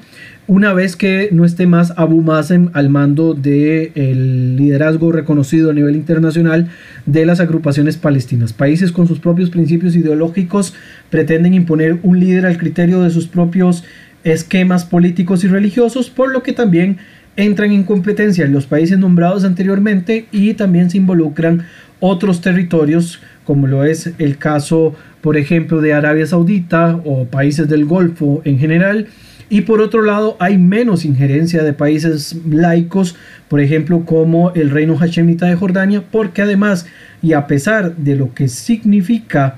una 0.51 0.73
vez 0.73 0.97
que 0.97 1.29
no 1.31 1.45
esté 1.45 1.65
más 1.65 1.93
Abu 1.95 2.21
Mazen 2.21 2.71
al 2.73 2.89
mando 2.89 3.33
del 3.33 4.57
liderazgo 4.57 5.13
reconocido 5.13 5.71
a 5.71 5.73
nivel 5.73 5.95
internacional 5.95 6.67
de 7.05 7.25
las 7.25 7.39
agrupaciones 7.39 7.95
palestinas. 7.95 8.51
Países 8.51 8.91
con 8.91 9.07
sus 9.07 9.19
propios 9.19 9.49
principios 9.49 9.95
ideológicos 9.95 10.73
pretenden 11.09 11.53
imponer 11.53 11.99
un 12.03 12.19
líder 12.19 12.45
al 12.45 12.57
criterio 12.57 13.01
de 13.01 13.11
sus 13.11 13.29
propios 13.29 13.85
esquemas 14.25 14.83
políticos 14.83 15.45
y 15.45 15.47
religiosos, 15.47 16.09
por 16.09 16.33
lo 16.33 16.43
que 16.43 16.51
también 16.51 16.97
entran 17.37 17.71
en 17.71 17.83
competencia 17.83 18.45
los 18.47 18.65
países 18.65 18.99
nombrados 18.99 19.45
anteriormente 19.45 20.25
y 20.33 20.55
también 20.55 20.89
se 20.89 20.97
involucran 20.97 21.65
otros 22.01 22.41
territorios 22.41 23.21
como 23.45 23.67
lo 23.67 23.85
es 23.85 24.11
el 24.17 24.37
caso 24.37 24.95
por 25.21 25.37
ejemplo 25.37 25.79
de 25.79 25.93
Arabia 25.93 26.27
Saudita 26.27 26.99
o 27.05 27.23
países 27.23 27.69
del 27.69 27.85
Golfo 27.85 28.41
en 28.43 28.59
general 28.59 29.07
y 29.51 29.61
por 29.61 29.81
otro 29.81 30.01
lado, 30.01 30.37
hay 30.39 30.57
menos 30.57 31.03
injerencia 31.03 31.61
de 31.61 31.73
países 31.73 32.37
laicos, 32.49 33.17
por 33.49 33.59
ejemplo, 33.59 34.05
como 34.05 34.51
el 34.51 34.69
reino 34.69 34.95
hashemita 34.95 35.45
de 35.45 35.57
Jordania, 35.57 36.03
porque 36.09 36.41
además, 36.41 36.85
y 37.21 37.33
a 37.33 37.47
pesar 37.47 37.97
de 37.97 38.15
lo 38.15 38.33
que 38.33 38.47
significa 38.47 39.57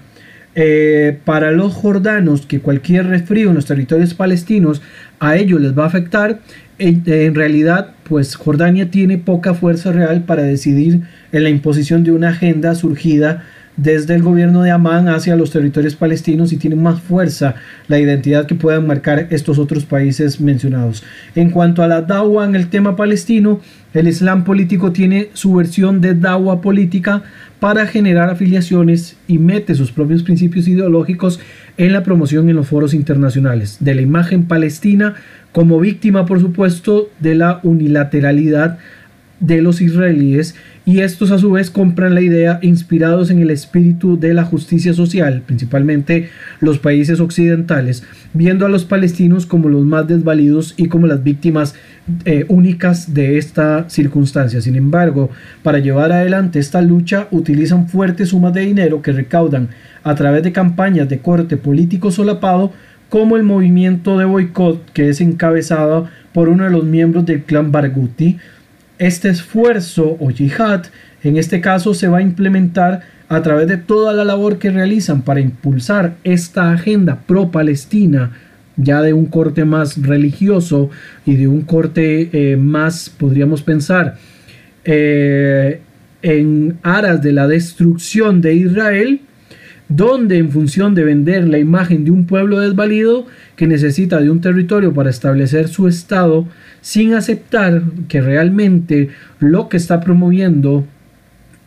eh, 0.56 1.20
para 1.26 1.52
los 1.52 1.74
jordanos 1.74 2.48
que 2.48 2.60
cualquier 2.60 3.06
resfrío 3.06 3.50
en 3.50 3.56
los 3.56 3.68
territorios 3.68 4.16
palestinos 4.16 4.82
a 5.20 5.36
ellos 5.38 5.62
les 5.62 5.78
va 5.78 5.84
a 5.84 5.88
afectar, 5.88 6.40
en, 6.80 7.04
en, 7.06 7.36
realidad 7.36 7.92
pues 8.04 8.34
Jordania 8.34 8.90
tiene 8.90 9.20
poca 9.20 9.54
fuerza 9.54 9.92
real 9.92 10.24
para 10.24 10.42
decidir 10.42 11.02
en 11.32 11.44
la 11.44 11.52
imposición 11.52 12.04
de 12.04 12.14
una 12.14 12.30
agenda 12.30 12.74
surgida 12.74 13.44
desde 13.78 14.16
el 14.16 14.22
gobierno 14.22 14.62
de 14.62 14.72
Amán 14.72 15.08
hacia 15.08 15.36
los 15.36 15.52
territorios 15.52 15.96
palestinos 15.96 16.54
y 16.54 16.58
tiene 16.58 16.76
más 16.76 17.02
fuerza 17.02 17.56
la 17.88 18.00
identidad 18.00 18.46
que 18.46 18.56
puedan 18.56 18.86
marcar 18.86 19.28
estos 19.32 19.60
otros 19.60 19.86
países 19.86 20.40
mencionados. 20.40 21.04
En 21.36 21.50
cuanto 21.50 21.82
a 21.84 21.88
la 21.88 22.02
dawa 22.02 22.46
en 22.46 22.56
el 22.56 22.70
tema 22.70 22.96
palestino, 22.96 23.60
el 23.94 24.08
Islam 24.08 24.44
político 24.44 24.92
tiene 24.92 25.30
su 25.34 25.54
versión 25.56 26.02
de 26.02 26.16
dawa 26.16 26.62
política 26.62 27.24
para 27.60 27.88
generar 27.88 28.30
afiliaciones 28.30 29.18
y 29.28 29.38
mete 29.38 29.76
sus 29.76 29.92
propios 29.92 30.24
principios 30.24 30.68
ideológicos 30.68 31.40
en 31.78 31.94
la 31.94 32.04
promoción 32.04 32.50
en 32.50 32.56
los 32.56 32.68
foros 32.68 32.94
internacionales 32.94 33.78
de 33.80 33.96
la 33.96 34.02
imagen 34.02 34.46
palestina 34.46 35.16
como 35.52 35.80
víctima, 35.80 36.26
por 36.26 36.40
supuesto, 36.40 37.10
de 37.20 37.36
la 37.36 37.60
unilateralidad 37.64 38.80
de 39.44 39.62
los 39.62 39.82
israelíes 39.82 40.56
y 40.86 41.02
estos 41.02 41.32
a 41.32 41.38
su 41.38 41.52
vez 41.52 41.70
compran 41.70 42.16
la 42.16 42.22
idea 42.22 42.60
inspirados 42.62 43.30
en 43.30 43.40
el 43.40 43.50
espíritu 43.50 44.18
de 44.18 44.34
la 44.34 44.46
justicia 44.46 44.94
social, 44.94 45.44
principalmente 45.46 46.30
los 46.62 46.80
países 46.80 47.20
occidentales, 47.20 48.04
viendo 48.34 48.66
a 48.66 48.70
los 48.70 48.86
palestinos 48.86 49.46
como 49.46 49.68
los 49.68 49.84
más 49.84 50.08
desvalidos 50.08 50.74
y 50.78 50.88
como 50.88 51.08
las 51.08 51.24
víctimas 51.24 51.76
eh, 52.24 52.46
únicas 52.48 53.14
de 53.14 53.38
esta 53.38 53.90
circunstancia. 53.90 54.62
Sin 54.62 54.78
embargo, 54.78 55.30
para 55.62 55.80
llevar 55.80 56.14
adelante 56.14 56.60
esta 56.60 56.82
lucha 56.82 57.28
utilizan 57.32 57.90
fuertes 57.90 58.30
sumas 58.30 58.54
de 58.54 58.62
dinero 58.62 59.02
que 59.02 59.12
recaudan 59.12 59.70
a 60.04 60.16
través 60.16 60.44
de 60.44 60.54
campañas 60.54 61.10
de 61.10 61.20
corte 61.20 61.58
político 61.58 62.12
solapado 62.12 62.72
como 63.10 63.36
el 63.36 63.44
movimiento 63.44 64.18
de 64.18 64.26
boicot 64.26 64.92
que 64.92 65.10
es 65.10 65.20
encabezado 65.20 66.08
por 66.34 66.50
uno 66.50 66.64
de 66.64 66.72
los 66.72 66.84
miembros 66.84 67.26
del 67.26 67.44
clan 67.44 67.72
Barghouti. 67.72 68.38
Este 69.04 69.28
esfuerzo 69.28 70.16
o 70.18 70.32
yihad 70.32 70.86
en 71.26 71.36
este 71.36 71.60
caso 71.60 71.94
se 71.94 72.08
va 72.08 72.20
a 72.20 72.22
implementar 72.22 73.02
a 73.28 73.42
través 73.42 73.68
de 73.68 73.76
toda 73.76 74.14
la 74.14 74.24
labor 74.24 74.60
que 74.60 74.72
realizan 74.72 75.24
para 75.24 75.42
impulsar 75.42 76.16
esta 76.24 76.72
agenda 76.72 77.20
pro-palestina 77.28 78.32
ya 78.78 79.02
de 79.02 79.12
un 79.12 79.26
corte 79.26 79.66
más 79.66 80.02
religioso 80.02 80.90
y 81.26 81.36
de 81.36 81.50
un 81.50 81.64
corte 81.64 82.30
eh, 82.32 82.56
más, 82.56 83.10
podríamos 83.10 83.62
pensar, 83.62 84.16
eh, 84.86 85.82
en 86.22 86.78
aras 86.82 87.22
de 87.22 87.34
la 87.34 87.50
destrucción 87.50 88.40
de 88.40 88.54
Israel, 88.54 89.20
donde 89.96 90.38
en 90.38 90.50
función 90.50 90.96
de 90.96 91.04
vender 91.04 91.48
la 91.48 91.60
imagen 91.60 92.06
de 92.06 92.12
un 92.12 92.26
pueblo 92.26 92.60
desvalido 92.60 93.28
que 93.56 93.68
necesita 93.68 94.20
de 94.20 94.32
un 94.32 94.42
territorio 94.42 94.94
para 94.94 95.10
establecer 95.10 95.68
su 95.68 95.88
estado, 95.88 96.48
sin 96.82 97.14
aceptar 97.14 97.84
que 98.08 98.22
realmente 98.22 99.10
lo 99.40 99.70
que 99.70 99.78
está 99.78 100.02
promoviendo 100.02 100.86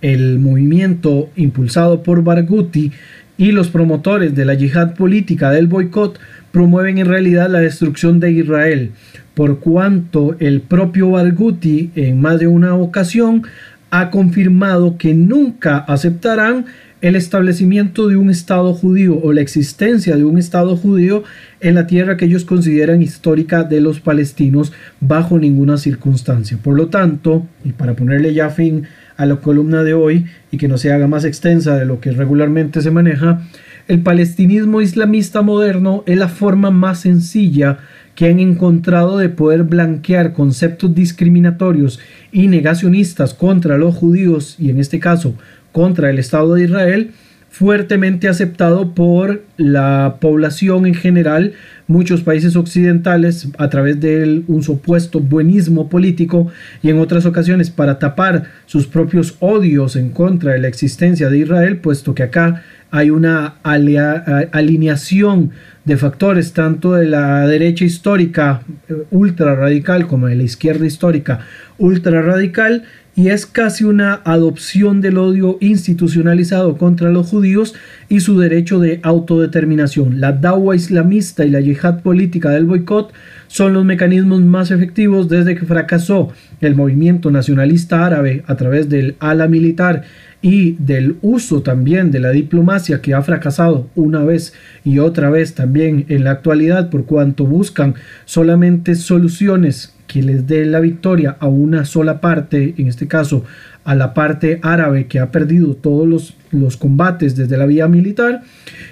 el 0.03 0.39
movimiento 0.39 1.31
impulsado 1.37 2.03
por 2.03 2.23
Barghouti 2.23 2.93
y 3.39 3.53
los 3.53 3.69
promotores 3.69 4.35
de 4.35 4.45
la 4.45 4.55
yihad 4.55 4.95
política 4.95 5.51
del 5.51 5.67
boicot 5.67 6.19
promueven 6.53 6.99
en 6.99 7.07
realidad 7.07 7.51
la 7.51 7.61
destrucción 7.61 8.19
de 8.19 8.33
Israel, 8.33 8.93
por 9.35 9.61
cuanto 9.61 10.37
el 10.39 10.63
propio 10.63 11.11
Barghouti 11.11 11.91
en 11.95 12.21
más 12.21 12.41
de 12.41 12.47
una 12.47 12.75
ocasión 12.75 13.43
ha 13.91 14.11
confirmado 14.11 14.99
que 14.99 15.15
nunca 15.15 15.79
aceptarán 15.79 16.67
el 17.07 17.15
establecimiento 17.15 18.09
de 18.09 18.17
un 18.17 18.31
Estado 18.31 18.75
judío 18.75 19.21
o 19.23 19.33
la 19.33 19.41
existencia 19.41 20.17
de 20.17 20.25
un 20.25 20.39
Estado 20.39 20.77
judío 20.77 21.23
en 21.61 21.77
la 21.77 21.87
tierra 21.87 22.17
que 22.17 22.25
ellos 22.25 22.45
consideran 22.45 23.01
histórica 23.01 23.63
de 23.63 23.81
los 23.81 24.01
palestinos 24.01 24.73
bajo 24.99 25.39
ninguna 25.39 25.77
circunstancia. 25.77 26.59
Por 26.61 26.75
lo 26.77 26.89
tanto, 26.89 27.47
y 27.65 27.73
para 27.73 27.95
ponerle 27.95 28.35
ya 28.35 28.51
fin 28.51 28.89
a 29.17 29.25
la 29.25 29.37
columna 29.37 29.85
de 29.85 29.95
hoy 29.95 30.27
y 30.51 30.57
que 30.57 30.67
no 30.67 30.79
se 30.79 30.93
haga 30.93 31.07
más 31.07 31.25
extensa 31.25 31.77
de 31.77 31.87
lo 31.87 32.01
que 32.01 32.11
regularmente 32.11 32.83
se 32.83 32.91
maneja, 32.91 33.41
el 33.87 34.01
palestinismo 34.01 34.81
islamista 34.81 35.43
moderno 35.43 36.03
es 36.07 36.19
la 36.19 36.29
forma 36.29 36.73
más 36.73 37.03
sencilla 37.03 37.79
que 38.17 38.29
han 38.29 38.41
encontrado 38.41 39.19
de 39.19 39.29
poder 39.29 39.63
blanquear 39.63 40.33
conceptos 40.33 40.93
discriminatorios 40.93 42.01
y 42.33 42.49
negacionistas 42.49 43.33
contra 43.33 43.79
los 43.79 43.95
judíos 43.95 44.57
y 44.59 44.71
en 44.71 44.81
este 44.81 44.99
caso 44.99 45.35
contra 45.77 46.09
el 46.09 46.19
Estado 46.19 46.55
de 46.55 46.65
Israel, 46.65 47.11
fuertemente 47.51 48.29
aceptado 48.29 48.95
por 48.95 49.43
la 49.59 50.17
población 50.23 50.87
en 50.87 50.95
general, 50.95 51.53
muchos 51.87 52.23
países 52.23 52.57
occidentales 52.57 53.49
a 53.59 53.69
través 53.69 54.01
de 54.01 54.43
un 54.47 54.63
supuesto 54.63 55.21
buenismo 55.21 55.91
político 55.91 56.47
y 56.83 56.89
en 56.89 56.99
otras 56.99 57.27
ocasiones 57.27 57.69
para 57.69 57.99
tapar 57.99 58.45
sus 58.65 58.87
propios 58.87 59.37
odios 59.41 59.97
en 59.97 60.13
contra 60.13 60.53
de 60.53 60.61
la 60.61 60.69
existencia 60.69 61.29
de 61.29 61.41
Israel, 61.41 61.77
puesto 61.77 62.15
que 62.15 62.23
acá 62.23 62.63
hay 62.91 63.11
una 63.11 63.57
alineación 63.63 65.51
de 65.85 65.99
factores 65.99 66.55
tanto 66.55 66.95
de 66.95 67.05
la 67.05 67.47
derecha 67.47 67.85
histórica 67.85 68.63
eh, 68.89 68.95
ultra 69.11 69.55
radical 69.55 70.07
como 70.07 70.29
de 70.29 70.37
la 70.37 70.43
izquierda 70.43 70.87
histórica 70.87 71.41
ultra 71.79 72.23
radical 72.23 72.85
y 73.17 73.31
es 73.31 73.47
casi 73.47 73.85
una 73.85 74.21
adopción 74.25 75.01
del 75.01 75.17
odio 75.17 75.57
institucionalizado 75.61 76.77
contra 76.77 77.09
los 77.09 77.27
judíos 77.27 77.75
y 78.11 78.21
su 78.21 78.39
derecho 78.39 78.79
de 78.79 79.01
autodeterminación. 79.03 80.21
La 80.21 80.33
dawa 80.33 80.77
islamista 80.77 81.47
y 81.47 81.51
la 81.51 81.61
yihad 81.61 82.03
política 82.03 82.51
del 82.51 82.67
boicot 82.67 83.15
son 83.47 83.73
los 83.73 83.87
mecanismos 83.87 84.43
más 84.43 84.71
efectivos 84.71 85.31
desde 85.31 85.55
que 85.55 85.65
fracasó 85.65 86.29
el 86.61 86.75
movimiento 86.75 87.31
nacionalista 87.31 88.05
árabe 88.05 88.45
a 88.47 88.57
través 88.57 88.91
del 88.91 89.17
ala 89.19 89.49
militar 89.49 90.03
y 90.43 90.73
del 90.73 91.17
uso 91.23 91.63
también 91.63 92.11
de 92.11 92.21
la 92.21 92.33
diplomacia 92.33 93.01
que 93.01 93.15
ha 93.15 93.23
fracasado 93.23 93.89
una 93.95 94.25
vez 94.25 94.53
y 94.85 94.99
otra 94.99 95.31
vez 95.31 95.55
también 95.55 96.05
en 96.09 96.25
la 96.25 96.33
actualidad 96.33 96.91
por 96.91 97.07
cuanto 97.07 97.47
buscan 97.47 97.95
solamente 98.27 98.95
soluciones 98.95 99.96
que 100.07 100.23
les 100.23 100.47
dé 100.47 100.65
la 100.65 100.81
victoria 100.81 101.37
a 101.41 101.47
una 101.47 101.85
sola 101.85 102.21
parte, 102.21 102.75
en 102.79 102.87
este 102.89 103.09
caso 103.09 103.45
a 103.85 103.95
la 103.95 104.15
parte 104.15 104.59
árabe 104.63 105.07
que 105.07 105.21
ha 105.21 105.31
perdido 105.31 105.75
todos 105.75 106.09
los, 106.09 106.35
los 106.51 106.77
combates 106.77 107.37
desde 107.37 107.57
la 107.57 107.67
vía 107.67 107.87
militar, 107.87 108.43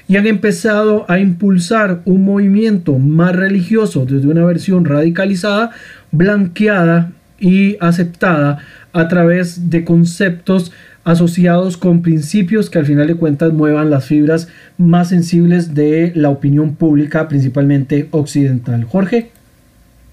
y 0.07 0.17
han 0.17 0.27
empezado 0.27 1.05
a 1.09 1.19
impulsar 1.19 2.01
un 2.05 2.25
movimiento 2.25 2.99
más 2.99 3.35
religioso 3.35 4.07
desde 4.07 4.29
una 4.29 4.45
versión 4.45 4.85
radicalizada, 4.85 5.71
blanqueada 6.13 7.13
y 7.41 7.77
aceptada 7.81 8.59
a 8.93 9.09
través 9.09 9.69
de 9.69 9.85
conceptos 9.85 10.71
asociados 11.05 11.77
con 11.77 12.03
principios 12.03 12.71
que 12.71 12.79
al 12.79 12.87
final 12.87 13.07
de 13.07 13.17
cuentas 13.17 13.53
muevan 13.53 13.91
las 13.91 14.07
fibras 14.07 14.49
más 14.79 15.11
sensibles 15.11 15.75
de 15.75 16.13
la 16.15 16.31
opinión 16.31 16.77
pública, 16.77 17.29
principalmente 17.29 18.09
occidental. 18.11 18.85
Jorge. 18.85 19.34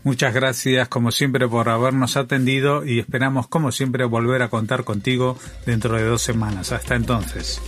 Muchas 0.03 0.33
gracias 0.33 0.87
como 0.87 1.11
siempre 1.11 1.47
por 1.47 1.69
habernos 1.69 2.17
atendido 2.17 2.85
y 2.85 2.99
esperamos 2.99 3.47
como 3.47 3.71
siempre 3.71 4.03
volver 4.05 4.41
a 4.41 4.49
contar 4.49 4.83
contigo 4.83 5.37
dentro 5.65 5.95
de 5.95 6.03
dos 6.03 6.21
semanas. 6.21 6.71
Hasta 6.71 6.95
entonces. 6.95 7.61